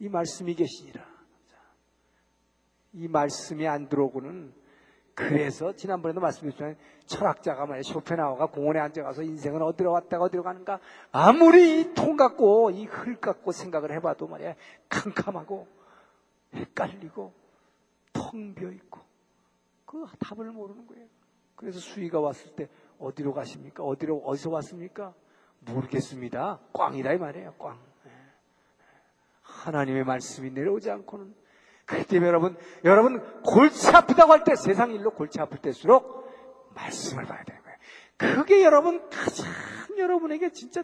[0.00, 1.06] 이 말씀이 계시니라.
[2.94, 4.54] 이 말씀이 안 들어오고는
[5.16, 10.78] 그래서 지난번에도 말씀드렸지만 철학자가 말이야 쇼펜하우가 공원에 앉아가서 인생은 어디로 왔다가 어디로 가는가
[11.10, 14.54] 아무리 이통 갖고 이흘 갖고 생각을 해봐도 말이야
[14.90, 15.66] 캄캄하고
[16.54, 17.32] 헷갈리고
[18.12, 19.00] 텅 비어 있고
[19.86, 21.06] 그 답을 모르는 거예요.
[21.54, 23.82] 그래서 수위가 왔을 때 어디로 가십니까?
[23.82, 25.14] 어디로 어디서 왔습니까?
[25.60, 26.60] 모르겠습니다.
[26.74, 27.54] 꽝이다 이 말이에요.
[27.54, 27.78] 꽝.
[29.40, 31.34] 하나님의 말씀이 내려오지 않고는
[31.86, 36.26] 그렇기 때문에 여러분, 여러분 골치 아프다고 할 때 세상 일로 골치 아플 때일수록
[36.74, 37.76] 말씀을 봐야 되는 거예요.
[38.16, 39.46] 그게 여러분 가장
[39.96, 40.82] 여러분에게 진짜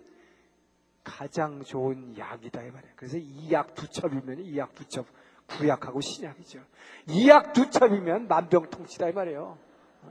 [1.05, 2.95] 가장 좋은 약이다 이 말이에요.
[2.97, 5.07] 그래서 이 약 두 첩이면 이 약 두 첩,
[5.49, 6.61] 구약하고 신약이죠.
[7.09, 9.59] 이 약 두 첩이면 만병통치다 이 말이에요.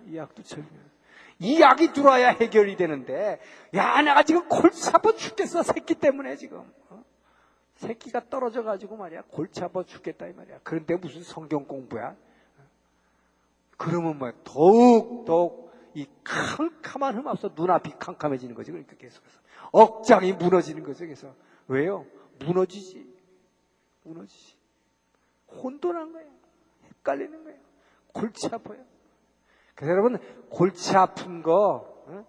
[0.07, 0.91] 이 약 두 첩이면.
[1.39, 3.39] 이 약이 들어와야 해결이 되는데,
[3.73, 6.71] 야, 내가 지금 골치 아파 죽겠어, 새끼 때문에 지금.
[7.81, 9.23] 새끼가 떨어져 가지고 말이야.
[9.29, 10.59] 골치 아파 죽겠다, 이 말이야.
[10.63, 12.15] 그런데 무슨 성경 공부야?
[13.77, 18.71] 그러면 뭐, 더욱, 더욱, 이 캄캄한 흠 앞서 눈앞이 캄캄해지는 거지.
[18.71, 19.39] 그러니까 계속해서.
[19.71, 21.05] 억장이 무너지는 거죠.
[21.05, 21.33] 그래서.
[21.67, 22.05] 왜요?
[22.39, 23.11] 무너지지.
[24.03, 24.55] 무너지지.
[25.47, 26.29] 혼돈한 거예요.
[26.83, 27.59] 헷갈리는 거예요.
[28.13, 28.83] 골치 아파요.
[29.73, 30.19] 그래서 여러분,
[30.49, 32.25] 골치 아픈 거, 어?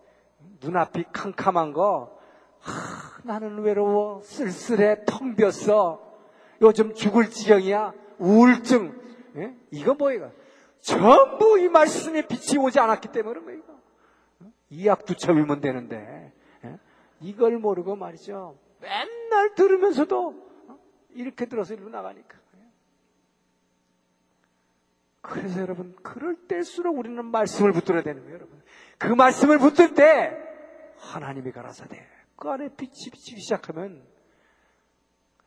[0.63, 2.19] 눈앞이 캄캄한 거,
[2.63, 4.23] 하, 나는 외로워.
[4.23, 5.05] 쓸쓸해.
[5.07, 6.01] 텅 비었어.
[6.61, 7.93] 요즘 죽을 지경이야.
[8.19, 9.01] 우울증.
[9.37, 9.55] 예?
[9.71, 10.33] 이거 뭐예요?
[10.81, 13.63] 전부 이 말씀에 빛이 오지 않았기 때문에 그런 거예요.
[14.71, 16.33] 이약두첩이면 되는데
[16.65, 16.79] 예?
[17.21, 18.59] 이걸 모르고 말이죠.
[18.81, 20.35] 맨날 들으면서도
[21.11, 22.43] 이렇게 들어서 일로 나가니까.
[25.21, 28.61] 그래서 여러분 그럴 때일수록 우리는 말씀을 붙들어야 되는 거예요, 여러분.
[28.99, 30.37] 그 말씀을 붙들 때
[30.99, 32.05] 하나님이 가라사대
[32.43, 34.05] 그 안에 빛이 비치기 시작하면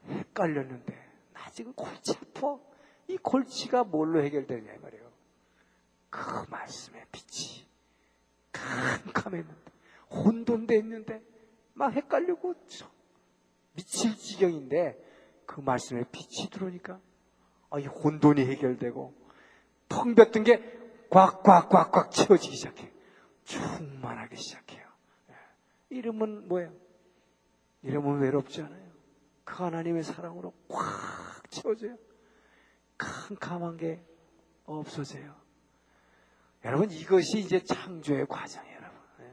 [0.07, 0.93] 헷갈렸는데
[1.33, 2.57] 나 지금 골치 아파.
[3.09, 5.11] 이 골치가 뭘로 해결되느냐 이 말이에요.
[6.09, 7.67] 그 말씀의 빛이
[8.53, 9.71] 캄캄했는데
[10.09, 11.21] 혼돈돼 있는데
[11.73, 12.55] 막 헷갈리고
[13.73, 14.97] 미칠 지경인데
[15.45, 17.01] 그 말씀에 빛이 들어오니까
[17.71, 19.13] 아, 이 혼돈이 해결되고
[19.89, 20.63] 텅 뱉던 게
[21.09, 22.89] 꽉꽉꽉꽉 채워지기 시작해요.
[23.43, 24.87] 충만하기 시작해요.
[25.31, 25.35] 예.
[25.97, 26.84] 이름은 뭐예요?
[27.85, 28.91] 이름은 외롭지 않아요.
[29.43, 31.97] 그 하나님의 사랑으로 꽉 채워져요.
[32.97, 34.03] 캄캄한 게
[34.65, 35.35] 없어져요.
[36.63, 38.99] 여러분 이것이 이제 창조의 과정이에요, 여러분.
[39.19, 39.31] 예.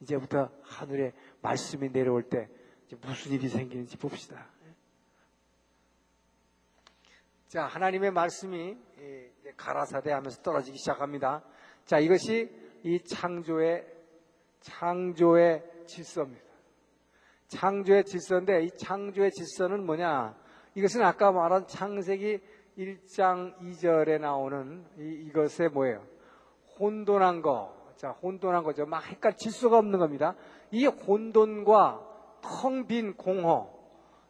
[0.00, 1.12] 이제부터 하늘에
[1.42, 2.48] 말씀이 내려올 때
[3.00, 4.46] 무슨 일이 생기는지 봅시다.
[4.66, 4.74] 예.
[7.48, 8.78] 자, 하나님의 말씀이
[9.56, 11.42] 가라사대 하면서 떨어지기 시작합니다.
[11.86, 12.50] 자, 이것이
[12.84, 13.92] 이 창조의
[14.60, 16.43] 창조의 질서입니다.
[17.48, 20.34] 창조의 질서인데 이 창조의 질서는 뭐냐?
[20.74, 22.40] 이것은 아까 말한 창세기
[22.78, 26.02] 1장 2절에 나오는 이, 이것의 뭐예요?
[26.78, 27.74] 혼돈한 거.
[27.96, 28.86] 자, 혼돈한 거죠.
[28.86, 30.34] 막 헷갈 질서가 없는 겁니다.
[30.70, 32.00] 이 혼돈과
[32.42, 33.70] 텅 빈 공허,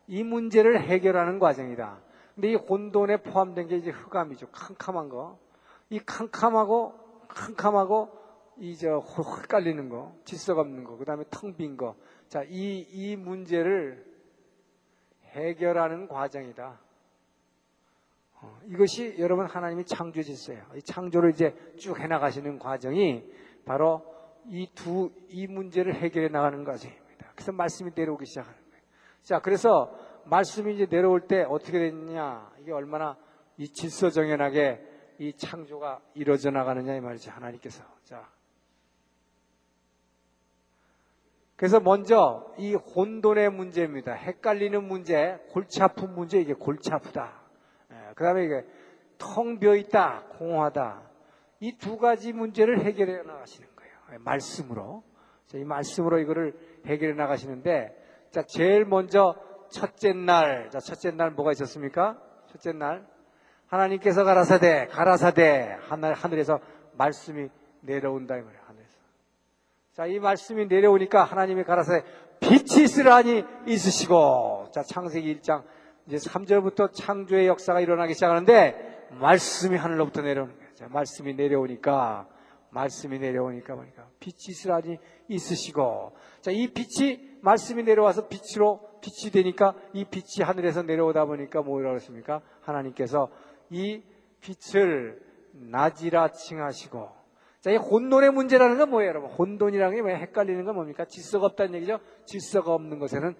[0.07, 1.99] 이 문제를 해결하는 과정이다.
[2.35, 4.49] 근데 이 혼돈에 포함된 게 이제 흑암이죠.
[4.49, 5.39] 캄캄한 거.
[5.91, 6.95] 이 캄캄하고,
[7.29, 8.11] 캄캄하고,
[8.59, 11.97] 이제 헷갈리는 거, 질서가 없는 거, 그 다음에 텅 빈 거.
[12.35, 14.05] 자, 이, 이 문제를
[15.27, 16.81] 해결하는 과정이다.
[18.41, 20.65] 어, 이것이 여러분 하나님이 창조 질서예요.
[20.75, 23.23] 이 창조를 이제 쭉 해나가시는 과정이
[23.65, 24.05] 바로
[24.47, 27.31] 이 두, 이 문제를 해결해 나가는 과정입니다.
[27.37, 28.83] 그래서 말씀이 내려오기 시작하는 거예요.
[29.23, 32.51] 자, 그래서 말씀이 이제 내려올 때 어떻게 됐냐.
[32.59, 33.17] 이게 얼마나
[33.59, 34.81] 이 질서정연하게
[35.21, 37.31] 이 창조가 이루어져 나가느냐 이 말이죠.
[37.31, 37.85] 하나님께서.
[38.03, 38.29] 자.
[41.57, 44.13] 그래서 먼저 이 혼돈의 문제입니다.
[44.13, 47.41] 헷갈리는 문제, 골치 아픈 문제, 이게 골치 아프다.
[48.15, 48.65] 그 다음에 이게
[49.19, 51.03] 텅 비어 있다, 공허하다.
[51.61, 53.93] 이 두 가지 문제를 해결해 나가시는 거예요.
[54.13, 55.03] 예, 말씀으로.
[55.55, 57.97] 이 말씀으로 이거를 해결해 나가시는데,
[58.31, 59.37] 자, 제일 먼저
[59.71, 62.19] 첫째 날, 자, 첫째 날 뭐가 있었습니까?
[62.49, 63.07] 첫째 날.
[63.69, 66.59] 하나님께서 가라사대, 가라사대, 하늘, 하늘에서
[66.99, 67.49] 말씀이
[67.81, 68.64] 내려온다, 이 말이에요, 하늘에서.
[69.95, 72.05] 자, 이 말씀이 내려오니까 하나님이 가라사대,
[72.41, 75.63] 빛이 있으라니 있으시고, 자, 창세기 1장
[76.09, 80.75] 이제 3절부터 창조의 역사가 일어나기 시작하는데 말씀이 하늘로부터 내려오는 거예요.
[80.75, 82.27] 자, 말씀이 내려오니까
[82.71, 90.05] 말씀이 내려오니까 보니까 빛이 스라니 있으시고 자, 이 빛이 말씀이 내려와서 빛으로 빛이 되니까 이
[90.05, 92.43] 빛이 하늘에서 내려오다 보니까 뭐라고 했습니까?
[92.63, 93.31] 하나님께서
[93.71, 94.03] 이
[94.41, 95.23] 빛을
[95.53, 97.24] 낮이라 칭하시고
[97.65, 99.31] 자, 이 혼돈의 문제라는 건 뭐예요, 여러분?
[99.31, 101.07] 혼돈이라는 게왜 헷갈리는 건 뭡니까?
[101.07, 101.99] 질서가 없다는 얘기죠?
[102.27, 103.35] 질서가 없는 것에는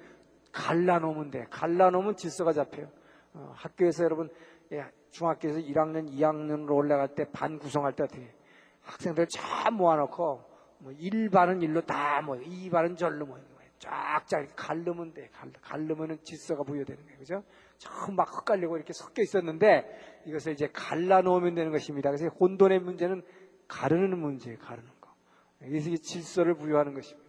[0.51, 1.45] 갈라놓으면 돼.
[1.51, 2.89] 갈라놓으면 질서가 잡혀요.
[3.35, 4.31] 어, 학교에서 여러분,
[4.73, 8.35] 예, 중학교에서 1학년, 2학년으로 올라갈 때 반 구성할 때 어떻게
[8.81, 10.43] 학생들 쫙 모아놓고
[10.79, 13.45] 뭐 1반은 일로 다 모여, 2반은 절로 거예요.
[13.79, 15.29] 쫙쫙 갈르면 돼.
[15.61, 17.19] 갈르면은 질서가 부여되는 거예요.
[17.19, 17.45] 그죠?
[17.77, 22.11] 처음 막 헷갈리고 이렇게 섞여 있었는데 이것을 이제 갈라놓으면 되는 것입니다.
[22.11, 23.23] 그래서 혼돈의 문제는
[23.69, 24.59] 가르는 문제예요.
[24.59, 25.11] 가르는 거.
[25.59, 27.25] 그래서 질서를 부여하는 것입니다.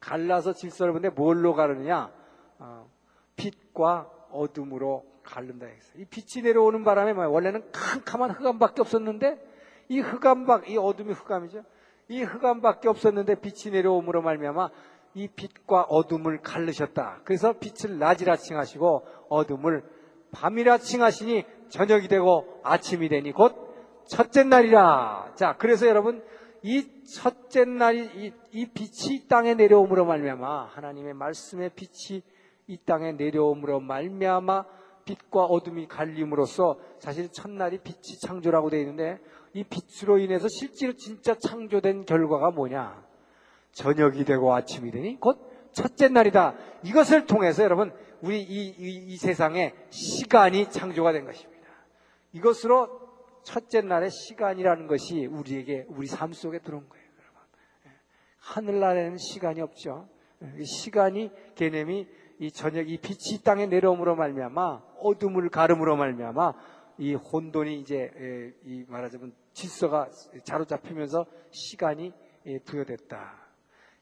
[0.00, 2.12] 갈라서 질서를 보는데 뭘로 가르느냐?
[2.58, 2.90] 어,
[3.36, 6.02] 빛과 어둠으로 갈른다 했어요.
[6.02, 7.12] 이 빛이 내려오는 바람에?
[7.12, 9.38] 원래는 캄캄한 흑암밖에 없었는데
[9.88, 11.64] 이 흑암밖 이 어둠이 흑암이죠.
[12.08, 14.70] 이 흑암밖에 없었는데 빛이 내려옴으로 말미암아
[15.14, 17.22] 이 빛과 어둠을 갈르셨다.
[17.24, 19.82] 그래서 빛을 낮이라 칭하시고 어둠을
[20.30, 23.65] 밤이라 칭하시니 저녁이 되고 아침이 되니 곧
[24.08, 25.32] 첫째 날이라.
[25.34, 26.22] 자, 그래서 여러분
[26.62, 32.22] 이 첫째 날이 이, 이 빛이 땅에 내려옴으로 말미암아 하나님의 말씀의 빛이
[32.66, 34.64] 이 땅에 내려옴으로 말미암아
[35.04, 39.20] 빛과 어둠이 갈림으로써 사실 첫날이 빛이 창조라고 되어 있는데
[39.52, 43.04] 이 빛으로 인해서 실제로 진짜 창조된 결과가 뭐냐?
[43.72, 45.38] 저녁이 되고 아침이 되니 곧
[45.72, 46.54] 첫째 날이다.
[46.82, 51.68] 이것을 통해서 여러분 우리 이, 이, 이 세상에 시간이 창조가 된 것입니다.
[52.32, 53.05] 이것으로
[53.46, 57.06] 첫째 날의 시간이라는 것이 우리에게 우리 삶 속에 들어온 거예요.
[57.20, 57.40] 여러분.
[57.86, 57.90] 예.
[58.40, 60.08] 하늘날에는 시간이 없죠.
[60.42, 60.64] 예.
[60.64, 62.08] 시간이 개념이
[62.40, 66.54] 이 저녁 이 빛이 땅에 내려옴으로 말미암아 어둠을 가름으로 말미암아
[66.98, 70.10] 이 혼돈이 이제 에, 이 말하자면 질서가
[70.42, 72.12] 자로잡히면서 시간이
[72.46, 73.46] 예, 부여됐다.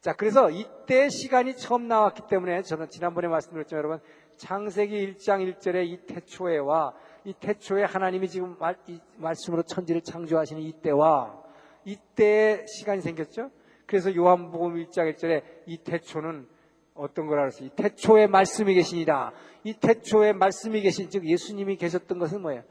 [0.01, 4.01] 자, 그래서 이때 시간이 처음 나왔기 때문에 저는 지난번에 말씀드렸지만 여러분
[4.39, 11.43] 창세기 1장 1절의 이 태초에와 이 태초에 하나님이 지금 말, 이 말씀으로 천지를 창조하시는 이때와
[11.85, 13.51] 이때에 시간이 생겼죠.
[13.87, 16.47] 그래서 요한복음 1장 1절에 이 태초는
[16.95, 17.67] 어떤 거라 그랬어요?
[17.67, 19.33] 이 태초에 말씀이 계시니라.
[19.65, 22.63] 이 태초에 말씀이 계신 즉 예수님이 계셨던 것은 뭐예요?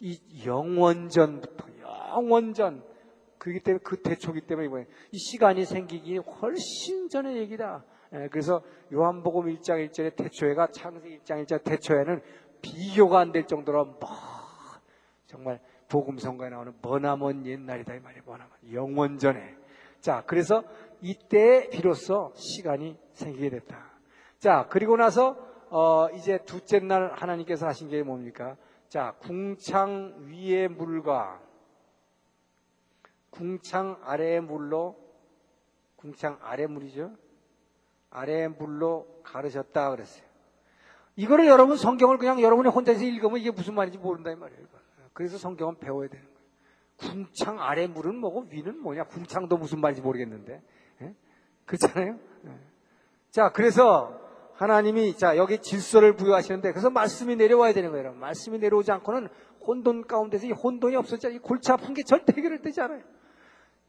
[0.00, 2.82] 이 영원전부터 영원전
[3.38, 4.86] 그렇기 때문에 그 태초기 때문에 뭐예요?
[5.12, 7.84] 이 시간이 생기기 훨씬 전의 얘기다.
[8.12, 8.60] 예, 그래서
[8.92, 12.20] 요한복음 1장 1절의 태초에가 창세기 1장 1절 태초에는
[12.62, 14.08] 비교가 안 될 정도로 뭐
[15.26, 18.22] 정말 복음 성가에 나오는 머나먼 옛날이다 이 말이에요.
[18.26, 19.56] 머나먼 영원 전에.
[20.00, 20.64] 자, 그래서
[21.00, 23.90] 이때 비로소 시간이 생기게 됐다.
[24.38, 25.36] 자, 그리고 나서
[25.70, 28.56] 어, 이제 둘째 날 하나님께서 하신 게 뭡니까?
[28.88, 31.40] 자, 궁창 위의 물과
[33.30, 34.96] 궁창 아래의 물로
[35.96, 37.12] 궁창 아래 물이죠.
[38.10, 40.29] 아래 물로 가르셨다 그랬어요.
[41.20, 44.62] 이거를 여러분 성경을 그냥 여러분이 혼자서 읽으면 이게 무슨 말인지 모른다 이 말이에요.
[45.12, 46.38] 그래서 성경은 배워야 되는 거예요.
[46.96, 49.04] 궁창 아래 물은 뭐고 위는 뭐냐?
[49.04, 50.62] 궁창도 무슨 말인지 모르겠는데.
[51.02, 51.14] 예?
[51.66, 52.18] 그렇잖아요?
[52.46, 52.50] 예.
[53.30, 54.18] 자, 그래서
[54.54, 58.14] 하나님이 자, 여기 질서를 부여하시는데 그래서 말씀이 내려와야 되는 거예요.
[58.14, 59.28] 말씀이 내려오지 않고는
[59.66, 63.02] 혼돈 가운데서 이 혼돈이 없어져 이 골치 아픈 게 절대 해결되지 않아요.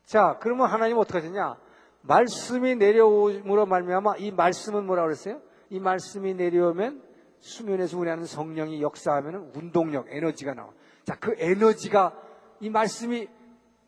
[0.03, 1.55] 자, 그러면 하나님 어떻게 하시냐?
[2.01, 5.39] 말씀이 내려오므로 말미암아 이 말씀은 뭐라 그랬어요?
[5.69, 7.10] 이 말씀이 내려오면
[7.41, 10.71] 수면에서 운행하는 성령이 역사하면 운동력, 에너지가 나와.
[11.03, 12.15] 자, 그 에너지가
[12.59, 13.27] 이 말씀이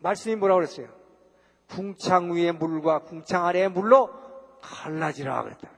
[0.00, 0.88] 말씀이 뭐라 그랬어요?
[1.68, 4.10] 궁창 위의 물과 궁창 아래의 물로
[4.60, 5.70] 갈라지라 그랬다.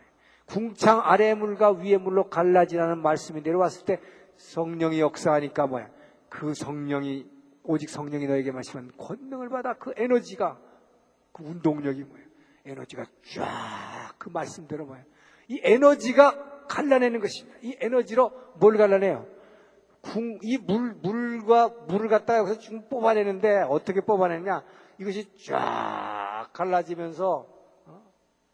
[0.46, 4.00] 궁창 아래의 물과 위의 물로 갈라지라는 말씀이 내려왔을 때
[4.36, 5.90] 성령이 역사하니까 뭐야?
[6.28, 7.26] 그 성령이
[7.62, 10.58] 오직 성령이 너에게 마시면 권능을 받아 그 에너지가
[11.32, 12.26] 그 운동력이 뭐예요?
[12.64, 13.04] 에너지가
[13.34, 15.04] 쫙 그 말씀대로 뭐예요?
[15.48, 17.58] 이 에너지가 갈라내는 것입니다.
[17.62, 19.26] 이 에너지로 뭘 갈라내요?
[20.02, 24.62] 궁, 이 물, 물과 물을 갖다가 여기서 지금 뽑아내는데 어떻게 뽑아내냐?
[24.98, 27.46] 이것이 쫙 갈라지면서,
[27.86, 28.02] 어?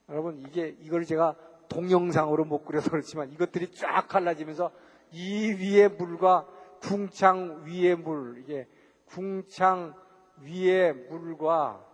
[0.08, 1.36] 여러분, 이게, 이걸 제가
[1.68, 4.70] 동영상으로 못 그려서 그렇지만 이것들이 쫙 갈라지면서
[5.12, 6.46] 이 위의 물과
[6.80, 8.66] 궁창 위의 물, 이게
[9.06, 9.94] 궁창
[10.40, 11.84] 위의 물과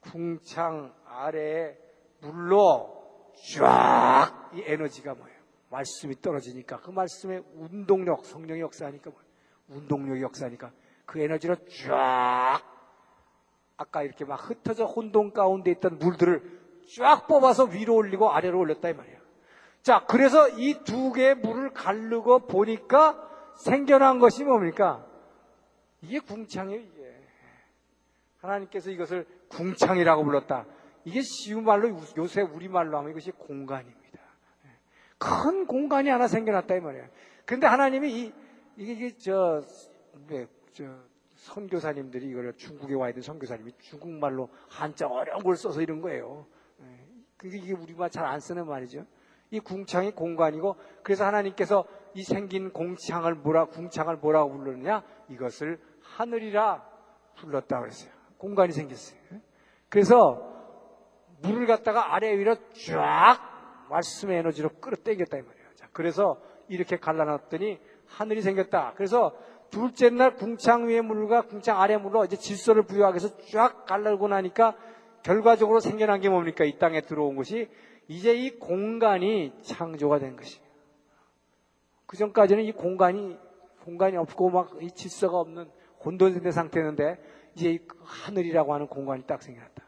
[0.00, 1.78] 궁창 아래의
[2.20, 5.37] 물로 쫙 이 에너지가 뭐예요?
[5.70, 9.28] 말씀이 떨어지니까 그 말씀의 운동력, 성령의 역사하니까 뭐예요?
[9.68, 10.72] 운동력의 역사하니까
[11.04, 11.56] 그 에너지로
[11.86, 12.60] 쫙
[13.76, 16.58] 아까 이렇게 막 흩어져 혼돈 가운데 있던 물들을
[16.96, 19.18] 쫙 뽑아서 위로 올리고 아래로 올렸다 이 말이에요.
[19.82, 23.24] 자, 그래서 이 두 개의 물을 가르고 보니까
[23.56, 25.06] 생겨난 것이 뭡니까?
[26.02, 27.14] 이게 궁창이에요, 이게.
[28.40, 30.66] 하나님께서 이것을 궁창이라고 불렀다.
[31.04, 33.97] 이게 쉬운 말로 요새 우리말로 하면 이것이 공간입니다.
[35.18, 37.06] 큰 공간이 하나 생겨났다 이 말이에요.
[37.44, 38.32] 그런데 하나님이 이,
[38.76, 39.62] 이게, 이게 저,
[40.28, 40.84] 네, 저,
[41.34, 46.46] 선교사님들이 이걸 중국에 와 있는 선교사님이 중국말로 한자 어려운 걸 써서 이런 거예요.
[47.36, 49.06] 그게 이게 우리말 잘 안 쓰는 말이죠.
[49.50, 56.84] 이 궁창이 공간이고 그래서 하나님께서 이 생긴 공창을 뭐라 궁창을 뭐라고 부르느냐 이것을 하늘이라
[57.36, 58.10] 불렀다 그랬어요.
[58.36, 59.18] 공간이 생겼어요.
[59.88, 60.44] 그래서
[61.40, 62.56] 물을 갖다가 아래 위로
[62.86, 63.38] 쫙
[63.90, 65.66] 말씀의 에너지로 끌어당겼다 이 말이에요.
[65.74, 68.94] 자, 그래서 이렇게 갈라놨더니 하늘이 생겼다.
[68.96, 69.36] 그래서
[69.70, 74.76] 둘째 날 궁창 위의 물과 궁창 아래 물로 이제 질서를 부여하기 위해서 쫙 갈라고 나니까
[75.22, 76.64] 결과적으로 생겨난 게 뭡니까?
[76.64, 77.68] 이 땅에 들어온 것이
[78.06, 80.66] 이제 이 공간이 창조가 된 것이에요.
[82.06, 83.36] 그 전까지는 이 공간이
[83.84, 85.70] 공간이 없고 막 이 질서가 없는
[86.04, 87.18] 혼돈된 상태였는데
[87.54, 89.87] 이제 이 하늘이라고 하는 공간이 딱 생겼다.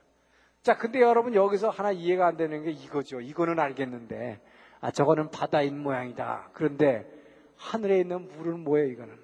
[0.63, 3.21] 자, 근데 여러분 여기서 하나 이해가 안 되는 게 이거죠.
[3.21, 4.41] 이거는 알겠는데
[4.81, 6.51] 아 저거는 바다인 모양이다.
[6.53, 7.11] 그런데
[7.57, 8.89] 하늘에 있는 물은 뭐예요?
[8.89, 9.19] 이거는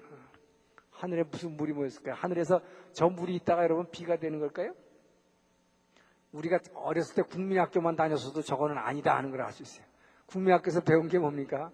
[0.91, 2.15] 하늘에 무슨 물이 모였을까요?
[2.15, 2.61] 하늘에서
[2.91, 4.73] 저 물이 있다가 여러분 비가 되는 걸까요?
[6.31, 9.85] 우리가 어렸을 때 국민학교만 다녔어도 저거는 아니다 하는 걸 알 수 있어요.
[10.25, 11.71] 국민학교에서 배운 게 뭡니까?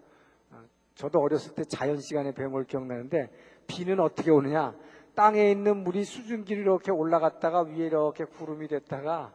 [0.95, 3.29] 저도 어렸을 때 자연 시간에 배운 걸 기억나는데
[3.67, 4.75] 비는 어떻게 오느냐?
[5.15, 9.33] 땅에 있는 물이 수증기로 이렇게 올라갔다가 위에 이렇게 구름이 됐다가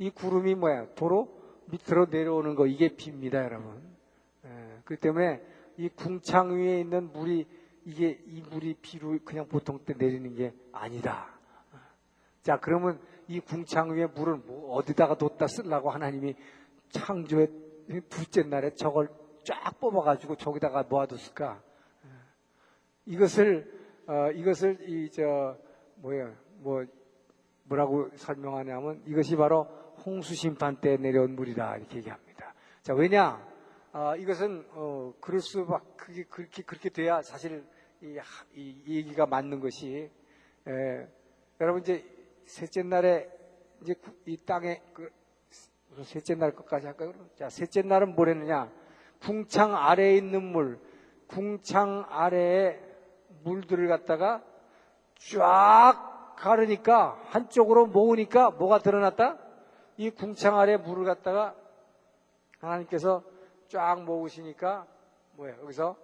[0.00, 0.94] 이 구름이 뭐야?
[0.94, 1.28] 도로
[1.66, 3.82] 밑으로 내려오는 거 이게 비입니다, 여러분.
[4.46, 5.42] 예, 그렇기 때문에
[5.76, 7.46] 이 궁창 위에 있는 물이
[7.84, 11.28] 이게 이 물이 비로 그냥 보통 때 내리는 게 아니다.
[12.42, 12.98] 자, 그러면
[13.28, 16.34] 이 궁창 위에 물을 뭐 어디다가 뒀다 쓰려고 하나님이
[16.88, 17.48] 창조의
[18.08, 19.10] 둘째 날에 저걸
[19.44, 21.62] 쫙 뽑아가지고 저기다가 모아뒀을까?
[23.04, 23.70] 이것을
[24.06, 25.58] 어, 이것을 이 저
[25.96, 26.86] 뭐야 뭐
[27.64, 29.68] 뭐라고 설명하냐면 이것이 바로
[30.04, 32.54] 홍수 심판 때 내려온 물이다 이렇게 얘기합니다.
[32.82, 33.46] 자 왜냐
[33.92, 37.64] 아, 이것은 어, 그럴 수밖에 그렇게 그렇게 돼야 사실
[38.00, 38.18] 이,
[38.54, 40.10] 이, 이 얘기가 맞는 것이
[40.66, 41.08] 에,
[41.60, 42.04] 여러분 이제
[42.46, 43.28] 셋째 날에
[43.82, 43.94] 이제
[44.26, 45.10] 이 땅에 그
[46.04, 47.12] 셋째 날 것까지 할까요?
[47.34, 48.70] 자 셋째 날은 뭐랬느냐
[49.20, 50.78] 궁창 아래에 있는 물
[51.26, 52.80] 궁창 아래에
[53.42, 54.42] 물들을 갖다가
[55.16, 59.49] 쫙 가르니까 한쪽으로 모으니까 뭐가 드러났다?
[60.00, 61.54] 이 궁창 아래 물을 갖다가
[62.58, 63.22] 하나님께서
[63.68, 64.86] 쫙 모으시니까
[65.32, 65.60] 뭐예요?
[65.60, 65.94] 여기서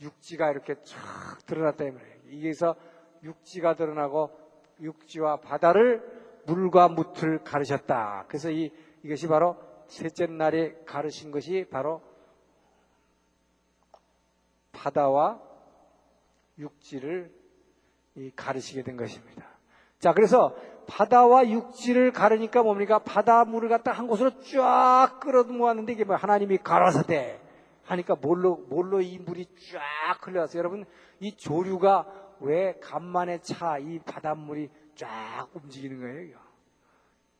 [0.00, 2.16] 육지가 이렇게 쫙 드러났다 이 말이에요.
[2.30, 2.74] 이게서
[3.22, 4.36] 육지가 드러나고
[4.80, 6.02] 육지와 바다를
[6.46, 8.24] 물과 무틀 가르셨다.
[8.26, 8.72] 그래서 이
[9.04, 12.02] 이것이 바로 셋째 날에 가르신 것이 바로
[14.72, 15.40] 바다와
[16.58, 17.32] 육지를
[18.34, 19.46] 가르시게 된 것입니다.
[20.00, 20.56] 자, 그래서
[20.88, 22.98] 바다와 육지를 가르니까 뭡니까?
[22.98, 27.40] 바다물을 갖다 한 곳으로 쫙 끌어모았는데 이게 뭐 하나님이 가라사대
[27.84, 30.58] 하니까 뭘로, 뭘로 이 물이 쫙 흘러왔어요.
[30.58, 30.84] 여러분,
[31.20, 32.06] 이 조류가
[32.40, 36.38] 왜 간만에 차 이 바닷물이 쫙 움직이는 거예요.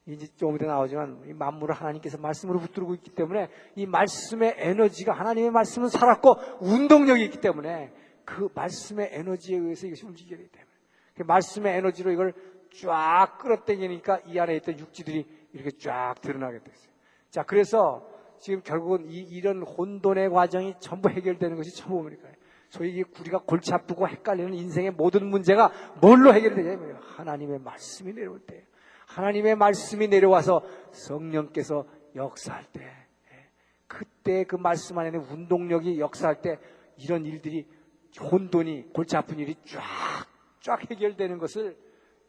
[0.06, 5.50] 이제 조금 이따 나오지만 이 만물을 하나님께서 말씀으로 붙들고 있기 때문에 이 말씀의 에너지가 하나님의
[5.50, 7.92] 말씀은 살았고 운동력이 있기 때문에
[8.24, 10.68] 그 말씀의 에너지에 의해서 이것이 움직이게 되기 때문에
[11.14, 12.32] 그 말씀의 에너지로 이걸
[12.70, 16.92] 쫙 끌어당기니까 이 안에 있던 육지들이 이렇게 쫙 드러나게 됐어요.
[17.30, 18.08] 자, 그래서
[18.38, 22.32] 지금 결국은 이, 이런 혼돈의 과정이 전부 해결되는 것이 처음이니까요.
[22.68, 28.66] 소위 우리가 골치 아프고 헷갈리는 인생의 모든 문제가 뭘로 해결되냐면 하나님의 말씀이 내려올 때
[29.06, 30.62] 하나님의 말씀이 내려와서
[30.92, 32.90] 성령께서 역사할 때
[33.86, 36.58] 그때 그 말씀 안에는 운동력이 역사할 때
[36.98, 37.66] 이런 일들이
[38.20, 39.80] 혼돈이 골치 아픈 일이 쫙
[40.60, 41.76] 쫙 해결되는 것을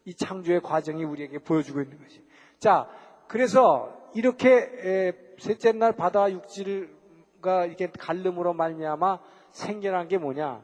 [0.04, 2.22] 이 창조의 과정이 우리에게 보여주고 있는 것이.
[2.58, 2.88] 자,
[3.26, 9.20] 그래서 이렇게 셋째 날 바다 육지가 이렇게 갈름으로 말미암아
[9.52, 10.62] 생겨난 게 뭐냐?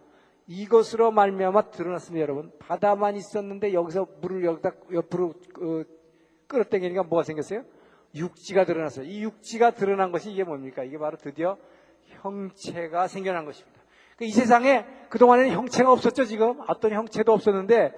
[0.49, 2.53] 이것으로 말미암아 드러났습니다, 여러분.
[2.59, 5.82] 바다만 있었는데 여기서 물을 여기다 옆으로 어,
[6.47, 7.64] 끌어당기니까 뭐가 생겼어요?
[8.14, 9.07] 육지가 드러났어요.
[9.07, 10.84] 이 육지가 드러난 것이 이게 뭡니까?
[10.84, 11.57] 이게 바로 드디어
[12.22, 13.80] 형체가 생겨난 것입니다.
[14.16, 16.61] 그이 세상에 그동안에는 형체가 없었죠, 지금.
[16.68, 17.93] 어떤 형체도 없었는데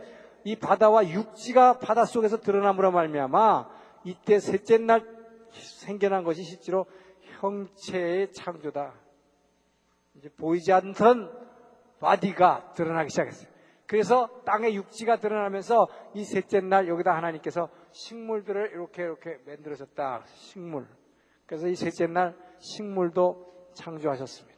[0.44, 3.68] 이 바다와 육지가 바닷속에서 드러남으로 말미암아
[4.04, 5.04] 이때 셋째 날
[5.50, 6.86] 생겨난 것이 실제로
[7.40, 8.94] 형체의 창조다.
[10.14, 11.30] 이제 보이지 않던
[12.00, 13.48] body가 드러나기 시작했어요.
[13.86, 20.24] 그래서 땅의 육지가 드러나면서 이 셋째 날 여기다 하나님께서 식물들을 이렇게 이렇게 만들어졌다.
[20.26, 20.86] 식물.
[21.46, 24.57] 그래서 이 셋째 날 식물도 창조하셨습니다.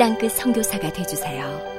[0.00, 1.69] 땅끝 성교사가 되주세요